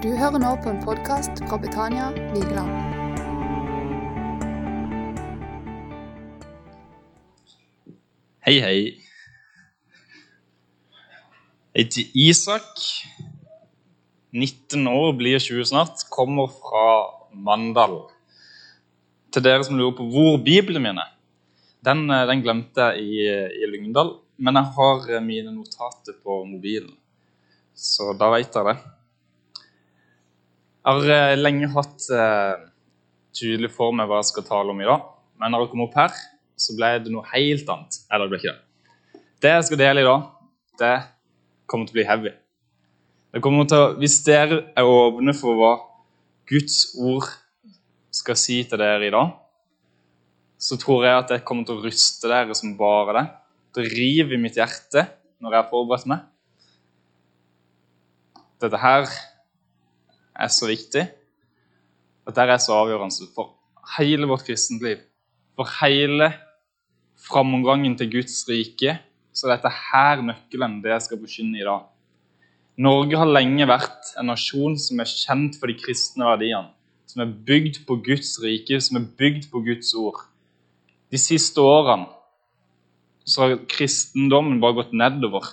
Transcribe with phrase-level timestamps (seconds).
[0.00, 2.70] Du hører nå på en podkast fra Betania Vigeland.
[8.46, 8.78] Hei, hei.
[11.76, 12.80] Jeg heter Isak.
[14.32, 16.06] 19 år, blir 20 snart.
[16.08, 16.84] Kommer fra
[17.36, 17.98] Mandal.
[19.28, 21.10] Til dere som lurer på hvor Bibelen min er.
[21.84, 26.40] Den, eh, den glemte jeg i, i Lyngdal, men jeg har eh, mine notater på
[26.48, 26.96] mobilen.
[27.76, 28.78] Så da vet jeg det.
[30.90, 32.62] Jeg har eh, lenge hatt eh,
[33.38, 35.04] tydelig for meg hva jeg skal tale om i dag.
[35.38, 36.16] Men når jeg kom opp her,
[36.58, 37.98] så ble det noe helt annet.
[38.10, 39.20] Eller det ble ikke det.
[39.44, 40.24] Det jeg skal dele i dag,
[40.82, 40.90] det
[41.70, 42.34] kommer til å bli heavy.
[43.30, 45.70] Det kommer til å, Hvis dere er åpne for hva
[46.50, 47.30] Guds ord
[48.10, 49.38] skal si til dere i dag,
[50.58, 53.26] så tror jeg at det kommer til å ruste dere som bare det.
[53.78, 55.06] Det river i mitt hjerte
[55.38, 56.26] når jeg har forberedt meg.
[58.58, 59.06] Dette her
[60.40, 61.08] er så viktig.
[62.26, 63.56] at det er så avgjørende for
[63.96, 65.00] hele vårt kristenliv.
[65.56, 66.32] For hele
[67.18, 68.98] framgangen til Guds rike.
[69.32, 71.88] Så dette er her nøkkelen det jeg skal forkynne i dag.
[72.80, 76.70] Norge har lenge vært en nasjon som er kjent for de kristne verdiene.
[77.10, 80.22] Som er bygd på Guds rike, som er bygd på Guds ord.
[81.10, 82.06] De siste årene
[83.26, 85.44] så har kristendommen bare gått nedover.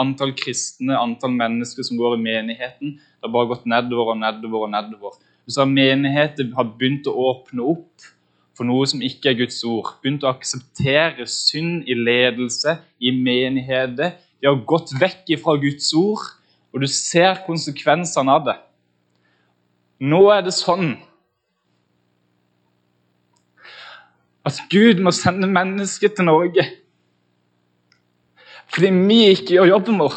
[0.00, 4.66] Antall kristne, antall mennesker som går i menigheten, det har bare gått nedover og nedover.
[4.66, 5.16] og nedover.
[5.48, 8.10] Så har menigheter har begynt å åpne opp
[8.56, 9.96] for noe som ikke er Guds ord.
[10.02, 14.14] Begynt å akseptere synd i ledelse, i menigheter.
[14.40, 16.22] De har gått vekk fra Guds ord,
[16.72, 18.56] og du ser konsekvensene av det.
[20.04, 20.96] Nå er det sånn
[24.44, 26.66] at Gud må sende mennesker til Norge
[28.72, 30.16] fordi vi ikke gjør jobben vår.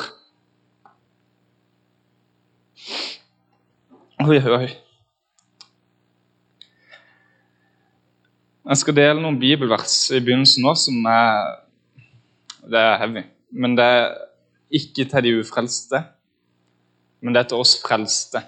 [4.27, 4.69] Oi, oi.
[8.67, 11.61] Jeg skal dele noen bibelvers i begynnelsen nå som er
[12.67, 13.23] Det er heavy.
[13.55, 14.09] Men det er
[14.75, 16.01] ikke til de ufrelste,
[17.23, 18.41] men det er til oss frelste.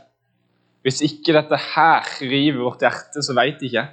[0.83, 3.87] Hvis ikke dette her river vårt hjerte, så veit ikke jeg.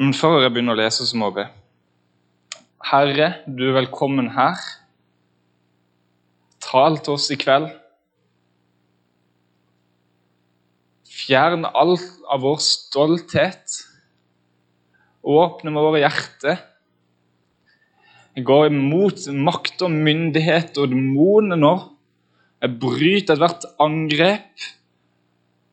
[0.00, 1.46] Men før jeg begynner å lese, så må jeg be.
[2.78, 4.54] Herre, du er velkommen her.
[6.62, 7.66] Tal til oss i kveld.
[11.10, 13.80] Fjern alt av vår stolthet.
[15.26, 16.60] Åpne våre hjerter.
[18.38, 21.74] Jeg går imot makt og myndighet og demoner nå.
[22.62, 24.68] Jeg bryter ethvert angrep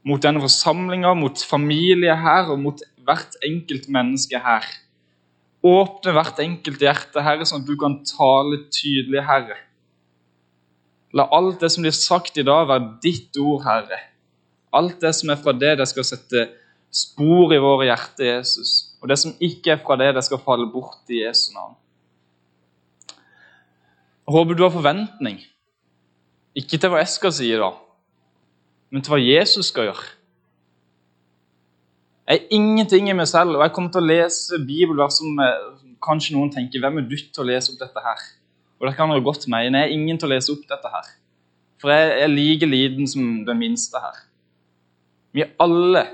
[0.05, 4.65] mot denne forsamlinga, mot familie her og mot hvert enkelt menneske her.
[5.65, 9.57] Åpne hvert enkelt hjerte, Herre, sånn at du kan tale tydelig, Herre.
[11.15, 14.01] La alt det som blir sagt i dag, være ditt ord, Herre.
[14.75, 16.49] Alt det som er fra det, det skal sette
[16.95, 18.75] spor i våre hjerter, Jesus.
[19.01, 21.75] Og det som ikke er fra det, det skal falle bort i Jesu navn.
[24.25, 25.39] Jeg håper du har forventning.
[26.57, 27.73] Ikke til hva jeg skal si, da,
[28.89, 30.05] men til hva Jesus skal gjøre.
[32.25, 35.37] Jeg er ingenting i meg selv, og jeg kommer til å lese bibelvers som
[36.05, 38.23] kanskje noen tenker Hvem er du til å lese opp dette her?
[38.79, 39.83] Og det kan dere godt mene.
[39.83, 41.11] Jeg er ingen til å lese opp dette her.
[41.81, 44.23] For jeg er like liten som den minste her.
[45.35, 46.05] Vi er alle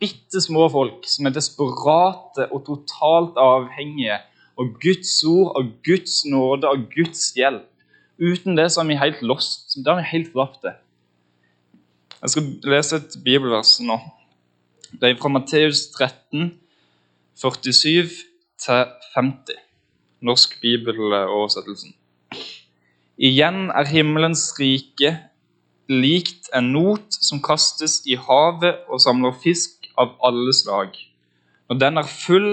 [0.00, 4.18] bitte små folk som er desperate og totalt avhengige
[4.56, 7.68] av Guds ord, av Guds nåde, av Guds hjelp.
[8.16, 9.76] Uten det så er vi helt lost.
[9.84, 10.78] Da er vi helt forlapt det.
[12.22, 13.98] Jeg skal lese et bibelvers nå.
[14.92, 16.52] Det er fra Matteus 13,
[17.34, 18.08] 47
[19.14, 19.56] 50.
[20.22, 21.94] Norsk bibeloversettelsen.
[23.18, 25.10] Igjen er himmelens rike
[25.90, 30.94] likt en not som kastes i havet og samler fisk av alle slag.
[31.66, 32.50] Når den er full,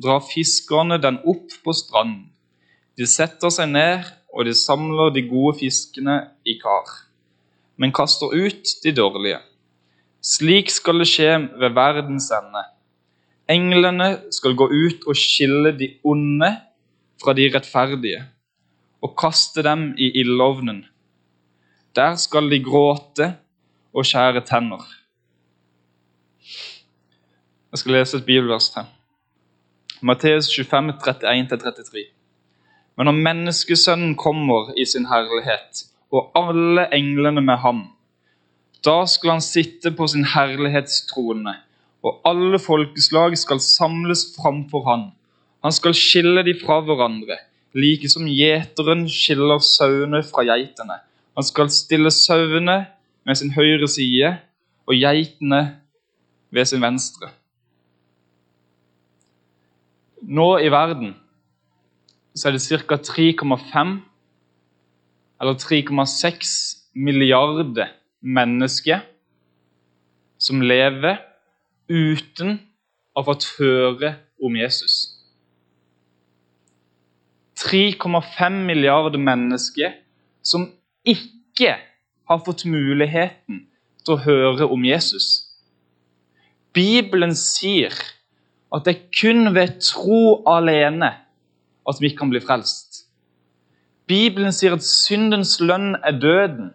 [0.00, 2.30] drar fiskerne den opp på stranden.
[2.96, 6.16] De setter seg ned, og de samler de gode fiskene
[6.48, 6.88] i kar,
[7.76, 9.40] men kaster ut de dårlige.
[10.26, 12.64] Slik skal det skje ved verdens ende.
[13.52, 16.48] Englene skal gå ut og skille de onde
[17.22, 18.24] fra de rettferdige
[19.06, 20.82] og kaste dem i ildovnen.
[21.94, 23.28] Der skal de gråte
[23.94, 24.82] og skjære tenner.
[27.70, 28.90] Jeg skal lese et bibelvers til.
[30.02, 32.02] Matteus 25, 31-33.
[32.96, 37.95] Men når menneskesønnen kommer i sin herlighet, og alle englene med ham,
[38.86, 41.56] da skal han sitte på sin herlighetstrone,
[42.06, 45.08] og alle folkeslag skal samles framfor han.
[45.64, 47.40] Han skal skille de fra hverandre,
[47.74, 51.00] like som gjeteren skiller sauene fra geitene.
[51.36, 52.84] Han skal stille sauene
[53.26, 54.36] ved sin høyre side
[54.86, 55.60] og geitene
[56.54, 57.32] ved sin venstre.
[60.22, 61.14] Nå i verden
[62.36, 62.96] så er det ca.
[62.96, 63.92] 3,5
[65.40, 66.54] eller 3,6
[66.94, 69.02] milliarder mennesker
[70.38, 71.20] som lever
[71.88, 72.58] uten
[73.16, 75.16] å ha fått høre om Jesus.
[77.66, 79.96] 3,5 milliarder mennesker
[80.44, 80.68] som
[81.06, 81.76] ikke
[82.28, 83.64] har fått muligheten
[84.04, 85.46] til å høre om Jesus.
[86.76, 87.94] Bibelen sier
[88.74, 91.14] at det er kun ved tro alene
[91.86, 93.06] at vi kan bli frelst.
[94.06, 96.74] Bibelen sier at syndens lønn er døden.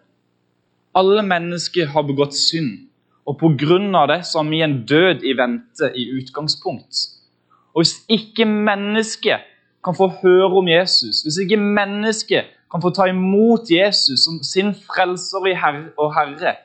[0.94, 2.88] Alle mennesker har begått synd,
[3.26, 4.06] og pga.
[4.10, 7.08] det så har vi en død i vente i utgangspunkt.
[7.74, 9.40] Og Hvis ikke mennesket
[9.84, 14.74] kan få høre om Jesus, hvis ikke mennesket kan få ta imot Jesus som sin
[14.74, 15.38] frelser
[15.98, 16.56] og herre,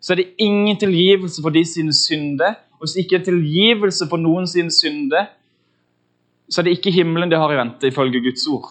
[0.00, 2.54] så er det ingen tilgivelse for de sine synder.
[2.72, 5.26] Og hvis ikke tilgivelse for noen sine synder,
[6.50, 8.68] så er det ikke himmelen de har i vente, ifølge Guds ord.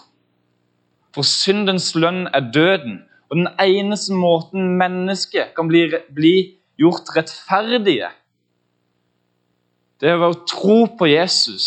[1.15, 2.99] For syndens lønn er døden.
[3.33, 6.33] Og den eneste måten mennesket kan bli, bli
[6.77, 8.11] gjort rettferdige,
[9.97, 11.65] det er ved å tro på Jesus.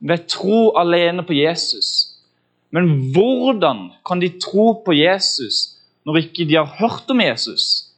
[0.00, 2.14] Ved tro alene på Jesus.
[2.72, 5.74] Men hvordan kan de tro på Jesus
[6.08, 7.90] når ikke de har hørt om Jesus?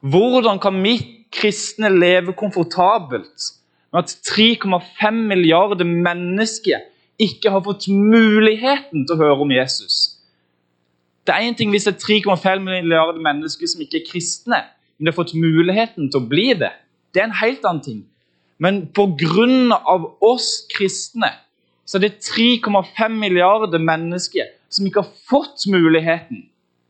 [0.00, 0.96] Hvordan kan vi
[1.34, 3.50] kristne leve komfortabelt
[3.92, 6.88] med at 3,5 milliarder mennesker
[7.20, 10.09] ikke har fått muligheten til å høre om Jesus.
[11.30, 14.58] Det er én ting hvis det er 3,5 milliarder mennesker som ikke er kristne,
[14.98, 16.72] men de har fått muligheten til å bli det.
[17.14, 18.00] Det er en helt annen ting.
[18.58, 19.78] Men pga.
[20.26, 21.30] oss kristne
[21.86, 26.48] så er det 3,5 milliarder mennesker som ikke har fått muligheten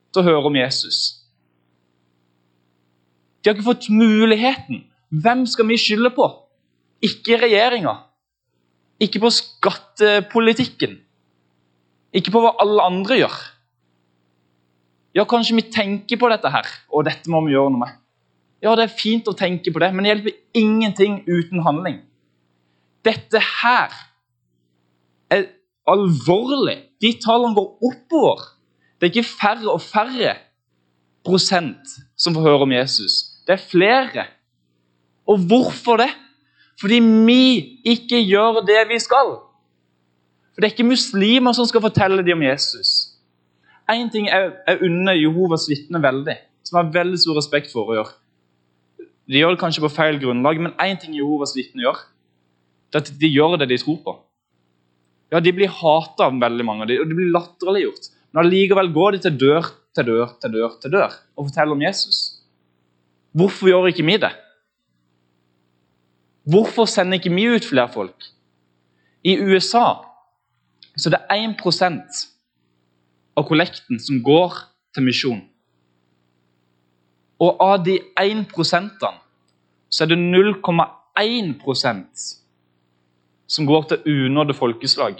[0.08, 1.20] til å høre om Jesus.
[3.44, 4.86] De har ikke fått muligheten.
[5.12, 6.32] Hvem skal vi skylde på?
[7.04, 7.98] Ikke regjeringa.
[9.04, 10.96] Ikke på skattepolitikken.
[12.16, 13.40] Ikke på hva alle andre gjør.
[15.20, 17.96] Ja, kanskje vi tenker på dette her, og dette må vi gjøre noe med.
[18.64, 21.98] Ja, det er fint å tenke på det, men det hjelper ingenting uten handling.
[23.04, 23.92] Dette her
[25.28, 25.44] er
[25.88, 26.78] alvorlig.
[27.04, 28.46] De tallene går oppover.
[28.96, 30.34] Det er ikke færre og færre
[31.24, 33.20] prosent som får høre om Jesus.
[33.44, 34.26] Det er flere.
[35.28, 36.10] Og hvorfor det?
[36.80, 36.96] Fordi
[37.28, 37.44] vi
[37.92, 39.36] ikke gjør det vi skal.
[40.52, 43.09] For Det er ikke muslimer som skal fortelle dem om Jesus.
[43.90, 47.90] Én ting er, jeg under Jehovas vitner veldig, som jeg har veldig stor respekt for
[47.90, 48.16] å gjøre.
[49.30, 52.02] De gjør det kanskje på feil grunnlag, men én ting Jehovas vitner gjør,
[52.90, 54.16] det er at de gjør det de tror på.
[55.30, 58.10] Ja, De blir hata av veldig mange, og de blir latterliggjort.
[58.32, 61.82] Men allikevel går de til dør til dør til dør til dør og forteller om
[61.82, 62.18] Jesus.
[63.34, 64.30] Hvorfor gjør ikke vi det?
[66.50, 68.28] Hvorfor sender ikke vi ut flere folk?
[69.22, 70.06] I USA
[70.96, 71.58] så det er 1
[73.40, 74.50] av kollekten som går
[74.94, 75.40] til misjon.
[77.40, 79.06] Og av de 1%
[79.90, 82.26] så er det 0,1%
[83.50, 85.14] som går til unådde folkeslag.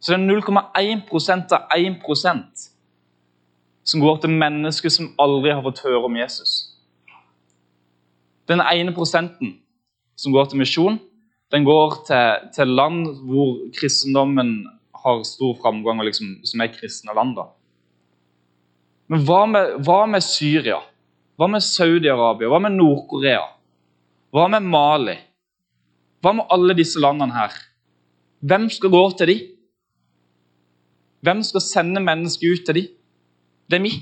[0.00, 2.70] Så det er 0,1 av 1%
[3.84, 6.50] som går til mennesker som aldri har fått høre om Jesus.
[8.48, 9.58] Den ene prosenten
[10.16, 10.98] som går til misjon,
[11.52, 14.66] den går til, til land hvor kristendommen
[15.04, 17.36] har stor framgang, og liksom, som er kristne land.
[17.36, 17.48] da.
[19.12, 20.80] Men hva med, hva med Syria?
[21.36, 22.48] Hva med Saudi-Arabia?
[22.48, 23.42] Hva med Nord-Korea?
[24.34, 25.16] Hva med Mali?
[26.24, 27.52] Hva med alle disse landene her?
[28.44, 29.36] Hvem skal gå til de?
[31.24, 32.88] Hvem skal sende mennesker ut til de?
[33.68, 33.94] Det er vi.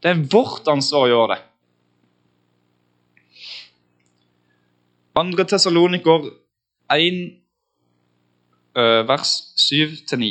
[0.00, 1.40] Det er vårt ansvar å gjøre det.
[5.20, 6.28] Andre Tessaloniker
[6.92, 7.39] 1,
[8.74, 10.30] vers 7-9.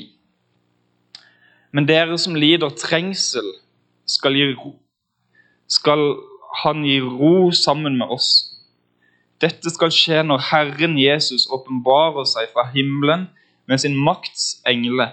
[1.71, 3.45] Men dere som lider trengsel,
[4.09, 4.73] skal, gi ro,
[5.69, 6.01] skal
[6.63, 8.29] han gi ro sammen med oss.
[9.39, 13.27] Dette skal skje når Herren Jesus åpenbarer seg fra himmelen
[13.69, 15.11] med sin makts engle.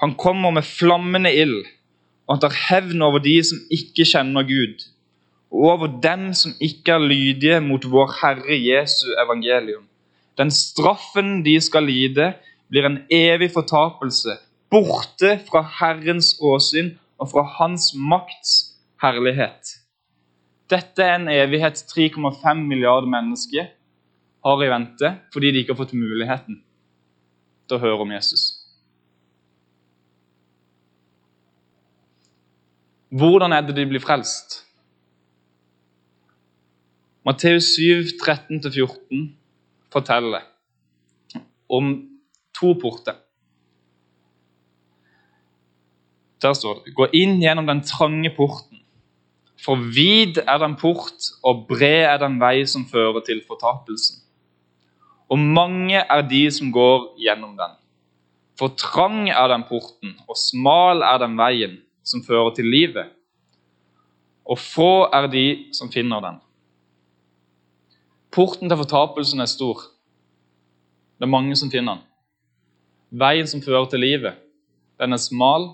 [0.00, 1.60] Han kommer med flammende ild,
[2.24, 4.88] og han tar hevn over de som ikke kjenner Gud
[5.50, 9.89] og over dem som ikke er lydige mot vår Herre Jesu evangelium.
[10.40, 12.32] Den straffen de skal lide,
[12.72, 14.38] blir en evig fortapelse,
[14.72, 18.54] borte fra Herrens åsyn og fra Hans makts
[19.02, 19.74] herlighet.
[20.70, 23.68] Dette er en evighet 3,5 milliarder mennesker
[24.46, 26.62] har i vente fordi de ikke har fått muligheten
[27.68, 28.46] til å høre om Jesus.
[33.10, 34.62] Hvordan er det de blir frelst?
[37.26, 39.39] Matteus 7, 13-14
[39.92, 40.46] forteller
[41.68, 41.92] om
[42.60, 43.18] to porter.
[46.42, 48.80] Der står det Gå inn gjennom den trange porten.
[49.60, 54.22] For vid er den port, og bred er den vei som fører til fortapelsen.
[55.30, 57.76] Og mange er de som går gjennom den.
[58.58, 63.12] For trang er den porten, og smal er den veien som fører til livet.
[64.48, 66.40] Og få er de som finner den.
[68.30, 69.82] Porten til fortapelsen er stor.
[71.18, 72.04] Det er mange som finner den.
[73.10, 74.38] Veien som fører til livet,
[75.02, 75.72] den er smal.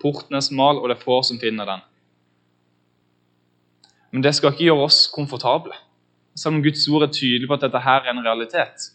[0.00, 1.84] Porten er smal, og det er få som finner den.
[4.12, 5.76] Men det skal ikke gjøre oss komfortable.
[6.34, 8.90] Selv om Guds ord er tydelig på at dette her er en realitet,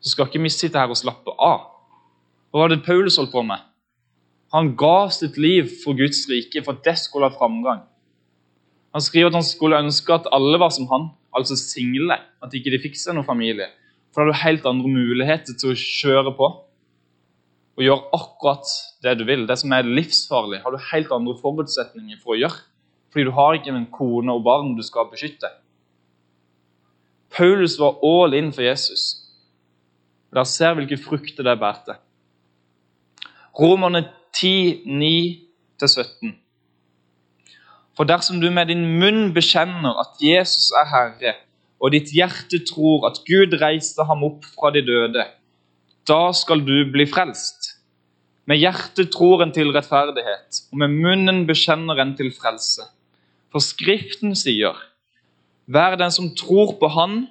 [0.00, 1.68] så skal ikke vi sitte her og slappe av.
[2.50, 3.60] Hva var det Paulus holdt på med?
[4.54, 7.82] Han ga sitt liv for Guds rike, for at det skulle ha framgang.
[8.94, 12.14] Han skriver at han skulle ønske at alle var som han, altså single.
[12.42, 13.66] At ikke de fikk seg noen familie.
[14.14, 16.50] For da har du helt andre muligheter til å kjøre på
[17.74, 18.70] og gjøre akkurat
[19.02, 19.48] det du vil.
[19.48, 22.62] Det som er livsfarlig, har du helt andre forutsetninger for å gjøre.
[23.10, 25.50] Fordi du har ikke en kone og barn du skal beskytte.
[27.34, 29.24] Paulus var all in for Jesus.
[30.34, 31.98] Der ser se hvilke frukter det bærte.
[33.58, 34.86] Romerne 10,
[35.82, 36.43] 9-17.
[37.94, 41.34] For dersom du med din munn bekjenner at Jesus er Herre,
[41.78, 45.26] og ditt hjerte tror at Gud reiste ham opp fra de døde,
[46.08, 47.74] da skal du bli frelst.
[48.50, 52.84] Med hjertet tror en til rettferdighet, og med munnen bekjenner en til frelse.
[53.52, 54.74] For Skriften sier,
[55.66, 57.28] 'Hver den som tror på Han,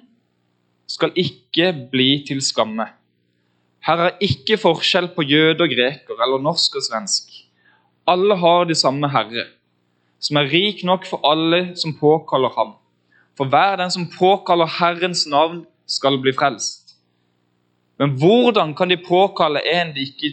[0.88, 2.88] skal ikke bli til skamme'.
[3.86, 7.28] Her er ikke forskjell på jøde og greker eller norsk og svensk.
[8.08, 9.44] Alle har de samme Herre,
[10.24, 12.74] som er rik nok for alle som påkaller ham.
[13.36, 16.94] For hver den som påkaller Herrens navn, skal bli frelst.
[18.00, 20.30] Men hvordan kan de påkalle en de ikke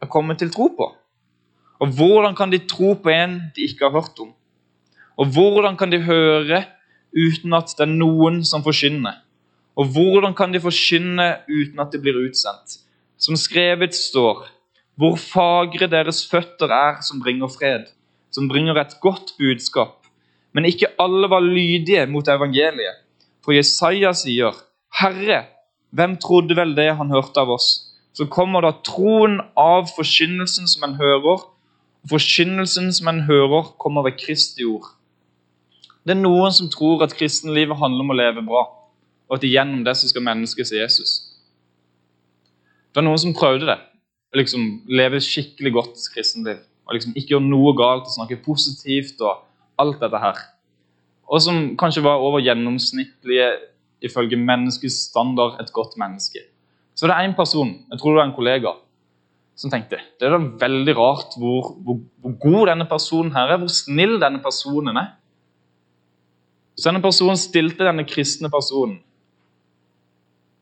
[0.00, 0.86] er kommet til tro på?
[1.82, 4.30] Og hvordan kan de tro på en de ikke har hørt om?
[5.18, 6.62] Og hvordan kan de høre
[7.12, 9.18] uten at det er noen som forkynner?
[9.76, 12.78] Og hvordan kan de forkynne uten at de blir utsendt?
[13.18, 14.46] Som skrevet står,
[14.96, 17.90] hvor fagre deres føtter er som bringer fred,
[18.32, 19.98] som bringer et godt budskap.
[20.52, 23.00] Men ikke alle var lydige mot evangeliet.
[23.44, 24.56] For Jesaja sier,
[25.00, 25.44] Herre,
[25.92, 27.68] hvem trodde vel det han hørte av oss?
[28.12, 31.44] Så kommer da troen av forkynnelsen som en hører,
[32.02, 34.90] og forkynnelsen som en hører, kommer ved Kristi ord.
[36.02, 38.64] Det er noen som tror at kristenlivet handler om å leve bra,
[39.30, 41.12] og at gjennom det så skal mennesket se Jesus.
[42.90, 43.78] Det var noen som prøvde det.
[44.34, 46.58] liksom Leve skikkelig godt kristenliv.
[46.86, 49.44] Og liksom ikke gjøre noe galt og snakke positivt og
[49.80, 50.40] alt dette her.
[51.32, 53.48] Og som kanskje var over gjennomsnittlige
[54.02, 56.42] ifølge menneskets standard et godt menneske.
[56.94, 58.74] Så det er en person, jeg tror det var en kollega,
[59.56, 63.60] som tenkte det er da veldig rart hvor, hvor, hvor god denne personen her er,
[63.60, 65.14] hvor snill denne personen er.
[66.76, 68.98] Så denne personen stilte denne kristne personen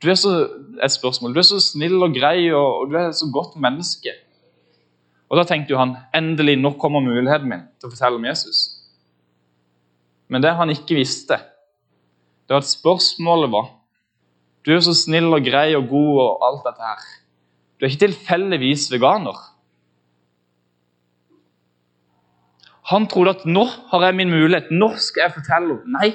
[0.00, 0.32] du er så,
[0.80, 4.14] et spørsmål, du er så snill og grei og, og du er så godt menneske.
[5.30, 8.64] Og Da tenkte jo han endelig nå kommer muligheten min til å fortelle om Jesus.
[10.30, 11.38] Men det han ikke visste,
[12.46, 13.68] det var at spørsmålet var
[14.66, 17.04] Du er så snill og grei og god og alt dette her.
[17.78, 19.38] Du er ikke tilfeldigvis veganer.
[22.90, 25.94] Han trodde at nå har jeg min mulighet, nå skal jeg fortelle henne.
[25.94, 26.10] Nei,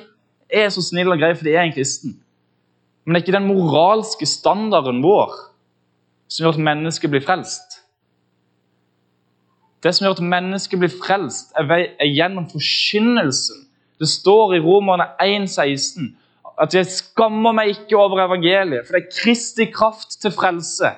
[0.52, 2.14] jeg er så snill og grei fordi jeg er en kristen.
[3.06, 5.34] Men det er ikke den moralske standarden vår
[6.28, 7.75] som gjør at mennesket blir frelst.
[9.86, 13.68] Det som gjør at mennesket blir frelst, er, gjennom forkynnelsen.
[14.02, 16.16] Det står i Romerne 1,16
[16.62, 20.94] at jeg skammer meg ikke over evangeliet, for det er Kristi kraft til frelse.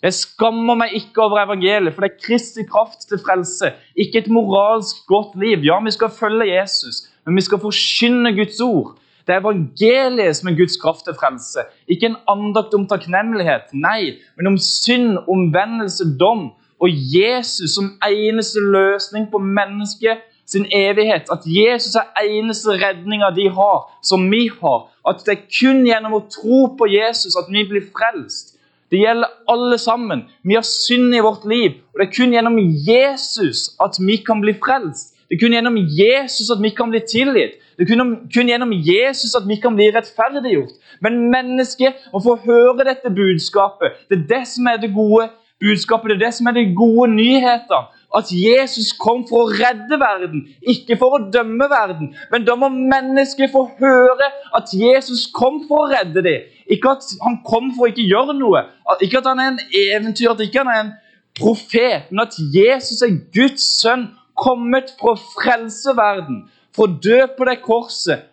[0.00, 3.72] Jeg skammer meg ikke over evangeliet, for det er Kristi kraft til frelse.
[3.98, 5.66] Ikke et moralsk godt liv.
[5.66, 8.94] Ja, vi skal følge Jesus, men vi skal forkynne Guds ord.
[9.26, 11.66] Det er evangeliet som er Guds kraft til frelse.
[11.88, 16.48] Ikke en andakt om takknemlighet, nei, men om synd, omvendelse, dom.
[16.80, 21.28] Og Jesus som eneste løsning på mennesket sin evighet.
[21.32, 24.88] At Jesus er eneste redninga de har, som vi har.
[25.08, 28.56] At det er kun gjennom å tro på Jesus at vi blir frelst.
[28.90, 30.24] Det gjelder alle sammen.
[30.42, 34.40] Vi har synd i vårt liv, og det er kun gjennom Jesus at vi kan
[34.42, 35.14] bli frelst.
[35.30, 37.52] Det er kun gjennom Jesus at vi kan bli tilgitt.
[37.78, 40.72] Det er kun, kun gjennom Jesus at vi kan bli rettferdiggjort.
[41.00, 43.94] Men mennesket må få høre dette budskapet.
[44.10, 45.28] Det er det som er det gode
[45.60, 46.10] budskapet.
[46.10, 47.88] Det er det som er de gode nyheter.
[48.18, 52.08] at Jesus kom for å redde verden, ikke for å dømme verden.
[52.32, 56.48] Men da må mennesket få høre at Jesus kom for å redde dem.
[56.66, 58.64] Ikke at han kom for å ikke gjøre noe.
[58.98, 60.92] Ikke at han er en eventyr, at ikke han er en
[61.38, 64.08] profet, men at Jesus er Guds sønn,
[64.40, 66.44] kommet for å frelse verden.
[66.74, 68.26] For å dø på det korset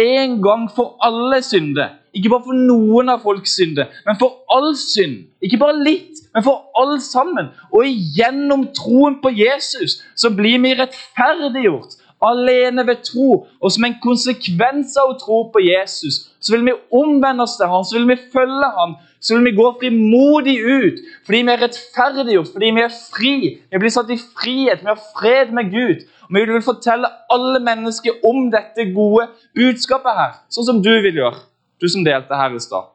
[0.00, 1.98] en gang for alle synder.
[2.12, 5.24] Ikke bare for noen av folks synder, men for all synd.
[5.40, 7.50] Ikke bare litt, men for alle sammen.
[7.72, 13.46] Og gjennom troen på Jesus så blir vi rettferdiggjort alene ved tro.
[13.60, 17.70] Og som en konsekvens av å tro på Jesus, så vil vi omvende oss til
[17.70, 21.62] ham, så vil vi følge ham, så vil vi gå frimodig ut fordi vi er
[21.62, 23.36] rettferdiggjort, fordi vi er fri.
[23.70, 26.04] Vi blir satt i frihet, vi har fred med Gud.
[26.28, 31.22] Og vi vil fortelle alle mennesker om dette gode budskapet her, sånn som du vil
[31.22, 31.51] gjøre
[31.82, 32.92] du som delte her i stad,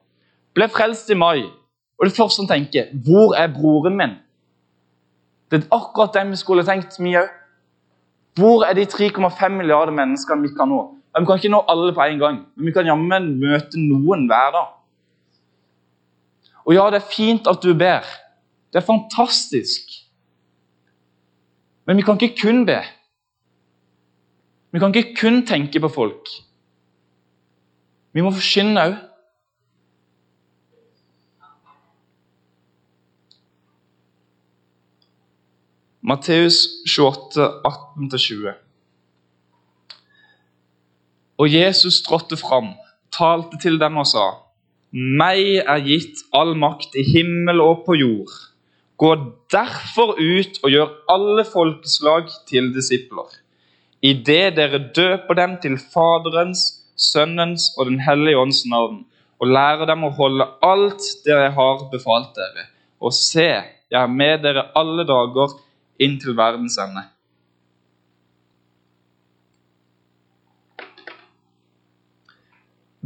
[0.56, 1.44] ble frelst i mai,
[1.98, 4.16] og det første han tenker, hvor er broren min?
[5.52, 7.30] Det er akkurat det vi skulle tenkt, vi òg.
[8.38, 10.82] Hvor er de 3,5 milliarder menneskene vi kan nå?
[11.18, 14.52] Vi kan ikke nå alle på en gang, men vi kan jammen møte noen hver
[14.54, 14.74] dag.
[16.68, 18.06] Og ja, det er fint at du ber.
[18.74, 19.88] Det er fantastisk.
[21.88, 22.82] Men vi kan ikke kun be.
[24.76, 26.30] Vi kan ikke kun tenke på folk.
[28.14, 28.96] Vi må forkynne òg.
[36.08, 38.54] Matteus 28, 18-20.
[41.38, 42.70] Og Jesus trådte fram,
[43.12, 44.28] talte til dem og sa:"
[44.94, 48.32] Meg er gitt all makt i himmel og på jord.
[48.98, 49.10] Gå
[49.52, 53.28] derfor ut og gjør alle folkeslag til disipler.
[54.02, 59.04] Idet dere døper dem til Faderens, Sønnens og Den hellige ånds navn,
[59.38, 62.66] og lære dem å holde alt det jeg har befalt dere.
[62.98, 63.50] Og se,
[63.92, 65.54] jeg er med dere alle dager
[66.02, 67.06] inn til verdens ende.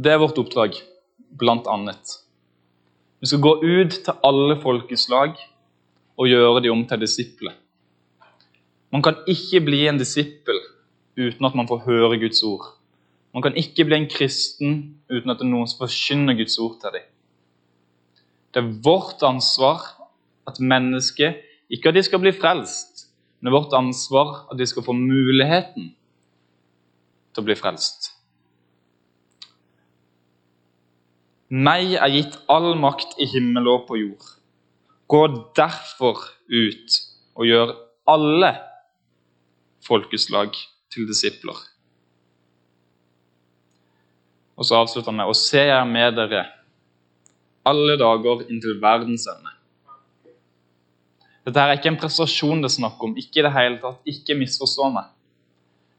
[0.02, 0.78] Det er vårt oppdrag,
[1.38, 2.16] blant annet.
[3.20, 5.36] Vi skal gå ut til alle folkeslag
[6.18, 7.54] og gjøre dem om til disipler.
[8.92, 10.58] Man kan ikke bli en disippel
[11.16, 12.72] uten at man får høre Guds ord.
[13.32, 14.74] Man kan ikke bli en kristen
[15.08, 17.06] uten at det er noen som forkynner Guds ord til dem.
[18.52, 19.86] Det er vårt ansvar
[20.48, 23.06] at mennesket Ikke at de skal bli frelst,
[23.40, 25.94] men det er vårt ansvar at de skal få muligheten
[27.32, 28.10] til å bli frelst.
[31.48, 34.28] Meg er gitt all makt i himmel og på jord.
[35.08, 35.22] Gå
[35.56, 36.20] derfor
[36.52, 37.00] ut
[37.40, 37.74] og gjør
[38.12, 38.52] alle
[39.88, 40.56] folkeslag
[40.92, 41.56] til disipler.
[44.58, 46.44] Og så avslutter han med Og se, jeg med dere
[47.66, 49.52] alle dager inntil verdens ende.
[51.46, 53.14] Dette er ikke en prestasjon det er snakk om.
[53.18, 54.00] Ikke i det hele tatt.
[54.08, 55.10] Ikke misforstå meg.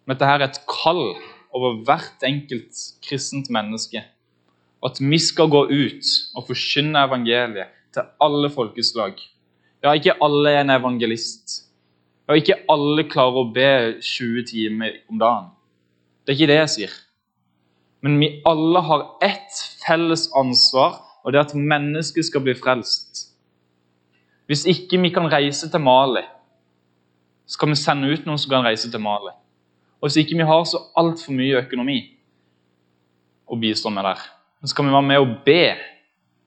[0.03, 1.03] Men dette her er et kall
[1.55, 4.03] over hvert enkelt kristent menneske.
[4.83, 9.19] At vi skal gå ut og forkynne evangeliet til alle folkeslag.
[9.83, 11.61] Ja, ikke alle er en evangelist.
[12.27, 15.51] Ja, ikke alle klarer å be 20 timer om dagen.
[16.23, 16.93] Det er ikke det jeg sier.
[18.03, 23.29] Men vi alle har ett felles ansvar, og det er at mennesket skal bli frelst.
[24.51, 26.25] Hvis ikke vi kan reise til Mali,
[27.47, 29.31] så kan vi sende ut noen som kan reise til Mali.
[30.01, 31.97] Og hvis ikke vi har så altfor mye økonomi
[33.47, 34.19] å bistå med der,
[34.67, 35.75] så kan vi være med og be.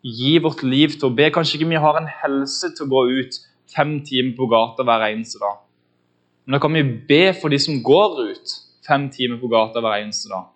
[0.05, 1.31] Gi vårt liv til å be.
[1.33, 3.39] Kanskje ikke vi har en helse til å gå ut
[3.73, 5.57] fem timer på gata hver eneste dag.
[6.45, 8.55] Men da kan vi be for de som går ut
[8.87, 10.53] fem timer på gata hver eneste dag.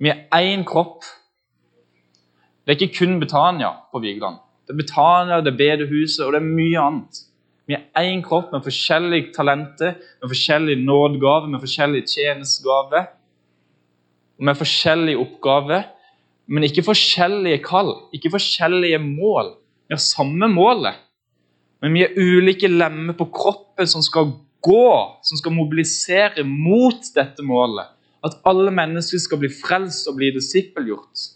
[0.00, 1.04] Vi er én kropp.
[2.64, 4.38] Det er ikke kun Betania på Vigeland.
[4.64, 7.20] Det er Betania, det er bedehuset og det er mye annet.
[7.68, 13.10] Vi er én kropp med forskjellige talenter, med forskjellige nådgaver, med forskjellige tjenestegaver.
[14.40, 15.84] Med forskjellige oppgaver,
[16.48, 19.52] men ikke forskjellige kall, ikke forskjellige mål.
[19.86, 20.96] Vi har samme målet,
[21.82, 24.32] men vi er ulike lemmer på kroppen som skal
[24.64, 24.90] gå,
[25.22, 27.92] som skal mobilisere mot dette målet.
[28.26, 31.28] At alle mennesker skal bli frelst og bli disippelgjort.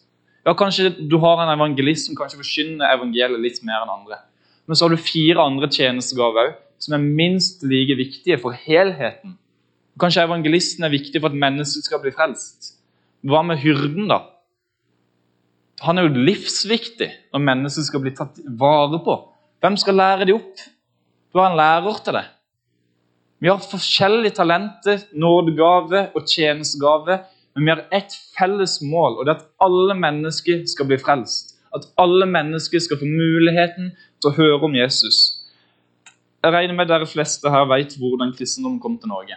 [0.45, 4.21] Ja, Kanskje du har en evangelist som kanskje forkynner evangeliet litt mer enn andre.
[4.69, 9.39] Men så har du fire andre tjenestegaver som er minst like viktige for helheten.
[10.01, 12.75] Kanskje evangelisten er viktig for at mennesket skal bli frelst.
[13.25, 14.21] Hva med hyrden, da?
[15.85, 19.17] Han er jo livsviktig når mennesket skal bli tatt vare på.
[19.65, 20.61] Hvem skal lære de opp?
[21.33, 22.27] Du har en lærer til det.
[23.43, 27.19] Vi har forskjellige talenter, nådegave og tjenestegave,
[27.55, 31.55] men vi har ett felles mål, og det er at alle mennesker skal bli frelst.
[31.75, 33.93] At alle mennesker skal få muligheten
[34.23, 35.41] til å høre om Jesus.
[36.45, 39.37] jeg regner med dere fleste her vet hvordan kristendom kom til Norge.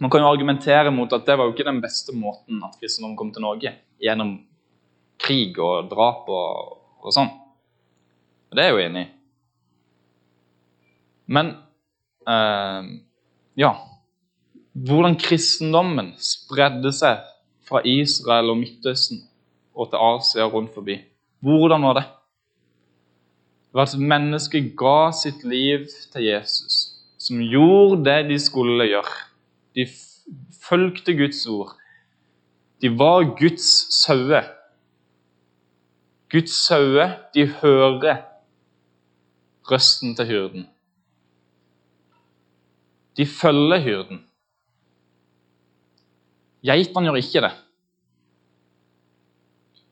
[0.00, 3.16] Man kan jo argumentere mot at det var jo ikke den beste måten at kristendom
[3.16, 3.72] kom til Norge.
[4.00, 4.40] Gjennom
[5.18, 7.30] krig og drap og, og sånn.
[8.50, 9.10] Og det er jeg jo enig i.
[11.30, 11.52] Men
[13.58, 13.72] ja
[14.70, 17.24] Hvordan kristendommen spredde seg
[17.70, 19.22] fra Israel og Midtøsten
[19.74, 20.98] og til Asia rundt forbi.
[21.40, 22.06] Hvordan var det?
[23.70, 26.78] Det var at mennesket ga sitt liv til Jesus,
[27.18, 29.14] som gjorde det de skulle gjøre.
[29.78, 29.86] De
[30.66, 31.76] fulgte Guds ord.
[32.82, 34.50] De var Guds sauer.
[36.30, 38.24] Guds sauer, de hører
[39.70, 40.66] røsten til hyrden.
[43.16, 44.24] De følger hyrden.
[46.66, 47.52] Geitene gjør ikke det.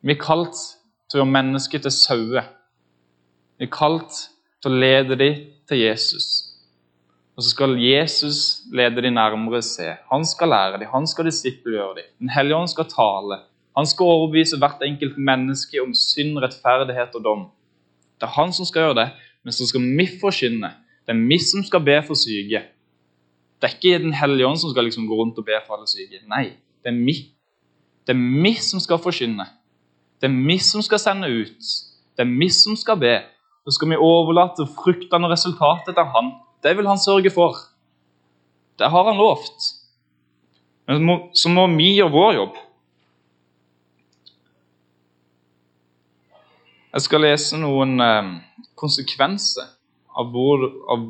[0.05, 0.59] Vi er kalt
[1.09, 2.51] til å gjøre mennesket til sauer.
[3.59, 4.21] Vi er kalt
[4.63, 6.29] til å lede dem til Jesus.
[7.39, 9.93] Og så skal Jesus lede dem nærmere se.
[10.11, 12.09] Han skal lære dem, han skal disiplegjøre dem.
[12.19, 13.43] Den hellige ånd skal tale.
[13.79, 17.45] Han skal overbevise hvert enkelt menneske om synd, rettferdighet og dom.
[18.19, 19.09] Det er han som skal gjøre det,
[19.47, 20.73] men så skal vi forkynne.
[21.07, 22.65] Det er vi som skal be for syke.
[23.59, 25.89] Det er ikke Den hellige ånd som skal liksom gå rundt og be for alle
[25.91, 26.21] syke.
[26.31, 26.53] Nei,
[26.85, 27.17] det er vi.
[28.07, 29.47] Det er vi som skal forkynne.
[30.21, 31.73] Det er vi som skal sende ut.
[32.17, 33.17] Det er vi som skal be.
[33.67, 36.33] Så skal vi overlate fruktene og resultatet til han.
[36.63, 37.59] Det vil han sørge for.
[38.79, 39.75] Det har han lovt.
[40.87, 42.57] Men så må vi gjøre vår jobb.
[46.95, 48.31] Jeg skal lese noen eh,
[48.79, 49.67] konsekvenser
[50.17, 51.03] av, hvor, av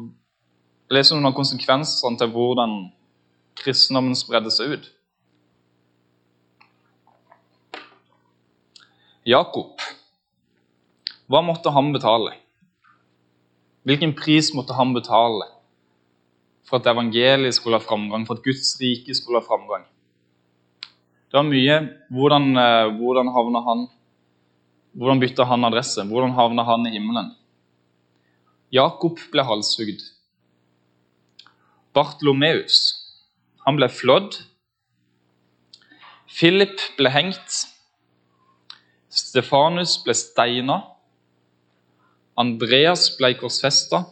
[0.92, 2.79] lese noen av konsekvensene til hvordan
[3.59, 4.87] kristendommen spredde seg ut.
[9.29, 9.83] Jakob,
[11.29, 12.33] hva måtte han betale?
[13.85, 15.51] Hvilken pris måtte han betale
[16.68, 19.85] for at evangeliet skulle ha framgang, for at Guds rike skulle ha framgang?
[21.29, 21.77] Det var mye.
[22.09, 23.88] Hvordan, eh, hvordan havna han
[24.98, 26.03] Hvordan bytta han adresse?
[26.03, 27.29] Hvordan havna han i himmelen?
[28.72, 30.01] Jakob ble halshugd.
[31.98, 32.78] Bartlomeus
[33.66, 34.38] han ble flådd.
[36.38, 37.56] Philip ble hengt.
[39.12, 40.78] Stefanus ble steina.
[42.38, 44.06] Andreas ble korsfesta.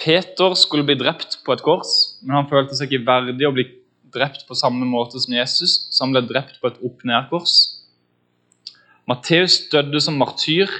[0.00, 1.92] Peter skulle bli drept på et kors,
[2.24, 3.68] men han følte seg ikke verdig å bli
[4.14, 7.54] drept på samme måte som Jesus, så han ble drept på et opp-ned-kors.
[9.06, 10.70] Matteus døde som martyr.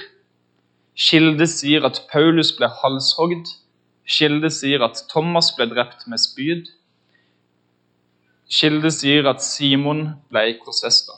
[0.97, 3.53] Kilde sier at Paulus ble halshogd.
[4.05, 6.69] Kilde sier at Thomas ble drept med spyd.
[8.51, 11.17] Kilde sier at Simon ble korsfesta.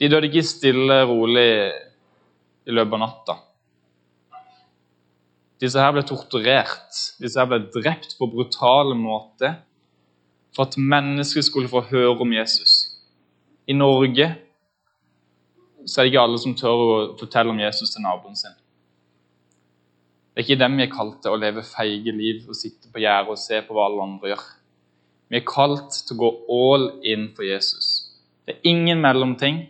[0.00, 1.48] De døde ikke stille og rolig
[2.66, 3.36] i løpet av natta.
[5.62, 9.60] Disse her ble torturert, disse her ble drept på brutale måter
[10.56, 12.96] for at mennesker skulle få høre om Jesus.
[13.70, 14.26] I Norge
[15.86, 16.90] så er det ikke alle som tør å
[17.20, 18.58] fortelle om Jesus til naboen sin.
[20.32, 23.02] Det er ikke dem vi er kalt til å leve feige liv og sitte på
[23.02, 24.44] gjerdet og se på hva alle andre gjør.
[25.28, 27.90] Vi er kalt til å gå all in for Jesus.
[28.48, 29.66] Det er ingen mellomting.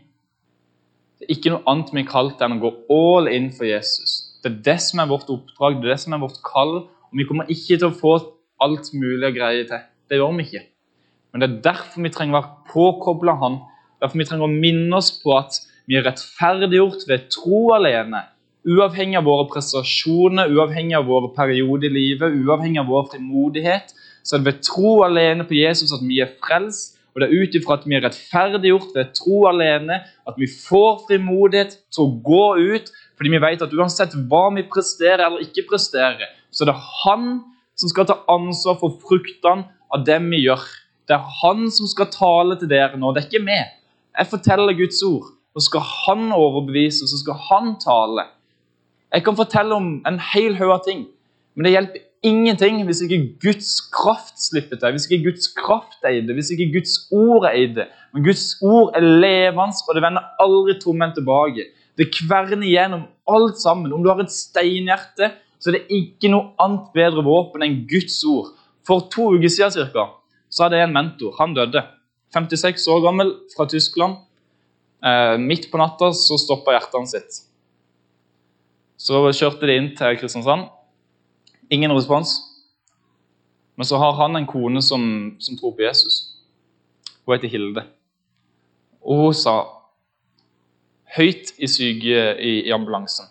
[1.19, 4.15] Det er ikke noe annet vi er kalt enn å gå all in for Jesus.
[4.43, 6.77] Det er det som er vårt oppdrag, det er det som er vårt kall.
[7.11, 8.15] Og Vi kommer ikke til å få
[8.63, 9.83] alt mulig og greie til.
[10.11, 10.65] Det gjør vi ikke.
[11.33, 13.61] Men det er derfor vi trenger å være påkobla Han.
[14.03, 18.25] Derfor vi trenger å minne oss på at vi er rettferdiggjort ved tro alene.
[18.63, 23.91] Uavhengig av våre prestasjoner, uavhengig av våre perioder i livet, uavhengig av vår frimodighet,
[24.23, 26.99] så er det ved tro alene på Jesus at vi er frelst.
[27.13, 31.03] Og det er ut ifra at vi er rettferdiggjort ved tro alene, at vi får
[31.09, 32.93] frimodighet til å gå ut.
[33.19, 37.27] Fordi vi vet at uansett hva vi presterer eller ikke presterer, så er det han
[37.77, 40.63] som skal ta ansvar for fruktene av det vi gjør.
[41.11, 43.59] Det er han som skal tale til dere nå, det er ikke vi.
[44.17, 48.31] Jeg forteller Guds ord, så skal han overbevise, så skal han tale.
[49.13, 51.05] Jeg kan fortelle om en hel haug av ting,
[51.55, 56.17] men det hjelper ingenting hvis ikke Guds kraft slipper til, hvis ikke Guds kraft er
[56.17, 57.89] i det, hvis ikke Guds ord er i det.
[58.15, 61.69] Men Guds ord er levende, og det vender aldri tomhendt tilbake.
[61.99, 63.93] Det kverner gjennom alt sammen.
[63.93, 68.17] Om du har et steinhjerte, så er det ikke noe annet bedre våpen enn Guds
[68.25, 68.55] ord.
[68.87, 70.09] For to uker siden cirka,
[70.51, 71.37] så hadde jeg en mentor.
[71.39, 71.85] Han døde.
[72.33, 74.17] 56 år gammel, fra Tyskland.
[75.05, 77.43] Eh, midt på natta så stoppa hjertet hans sitt.
[79.03, 80.69] Så kjørte de inn til Kristiansand.
[81.75, 82.37] Ingen respons.
[83.75, 85.03] Men så har han en kone som,
[85.43, 86.21] som tror på Jesus.
[87.25, 87.83] Hun heter Hilde.
[89.03, 89.57] Og hun sa
[91.17, 93.27] høyt i syke i, i ambulansen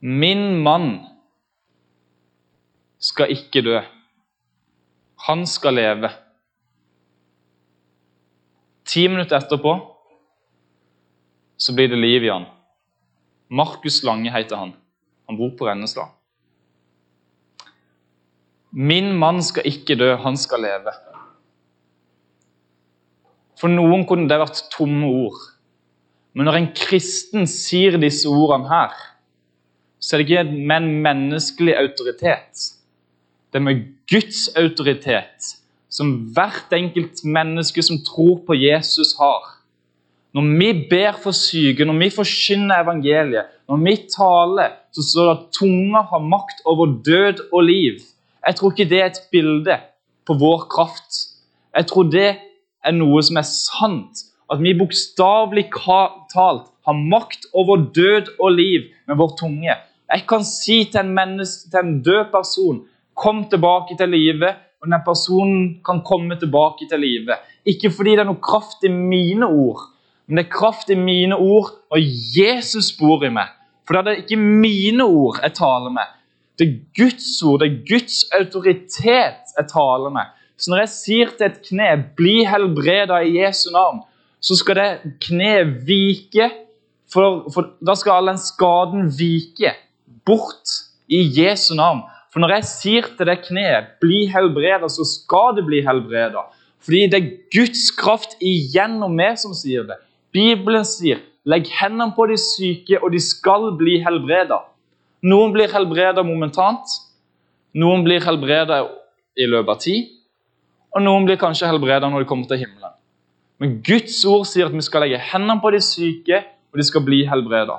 [0.00, 1.04] Min mann
[2.98, 3.78] skal ikke dø.
[5.28, 6.10] Han skal leve.
[8.88, 9.76] Ti minutter etterpå
[11.56, 12.48] så blir det liv i han.
[13.54, 14.74] Markus Lange heter han.
[15.28, 16.08] Han bor på Rennesla.
[18.74, 20.92] Min mann skal ikke dø, han skal leve.
[23.60, 25.38] For noen kunne det vært tomme ord.
[26.34, 28.94] Men når en kristen sier disse ordene her,
[30.02, 32.64] så er det ikke med en menneskelig autoritet.
[33.54, 35.54] Det er med Guds autoritet,
[35.88, 39.53] som hvert enkelt menneske som tror på Jesus, har.
[40.34, 45.34] Når vi ber for syke, når vi forkynner evangeliet, når vi taler, så står det
[45.36, 48.00] at tunga har makt over død og liv.
[48.46, 49.76] Jeg tror ikke det er et bilde
[50.26, 51.20] på vår kraft.
[51.76, 52.30] Jeg tror det
[52.84, 54.24] er noe som er sant.
[54.50, 59.78] At vi bokstavelig talt har makt over død og liv med vår tunge.
[60.10, 62.82] Jeg kan si til en, menneske, til en død person
[63.14, 67.40] kom tilbake til livet, og den personen kan komme tilbake til livet.
[67.64, 69.93] Ikke fordi det er noe kraft i mine ord,
[70.26, 72.00] men det er kraft i mine ord, og
[72.36, 73.50] Jesus bor i meg.
[73.84, 76.12] For det er ikke mine ord jeg taler med,
[76.58, 80.32] det er Guds ord, det er Guds autoritet jeg taler med.
[80.56, 84.04] Så når jeg sier til et kne 'bli helbreda i Jesu navn',
[84.40, 86.50] så skal det kneet vike,
[87.12, 89.74] for, for da skal all den skaden vike
[90.26, 92.04] bort i Jesu navn.
[92.32, 96.46] For når jeg sier til det kneet 'bli helbreda', så skal det bli helbreda.
[96.84, 99.96] Fordi det er Guds kraft igjennom meg som sier det.
[100.34, 104.64] Bibelen sier 'legg hendene på de syke, og de skal bli helbreda'.
[105.22, 106.84] Noen blir helbreda momentant,
[107.74, 108.82] noen blir helbreda
[109.36, 110.10] i løpet av tid,
[110.94, 112.92] og noen blir kanskje helbreda når de kommer til himmelen.
[113.58, 116.42] Men Guds ord sier at vi skal legge hendene på de syke,
[116.72, 117.78] og de skal bli helbreda.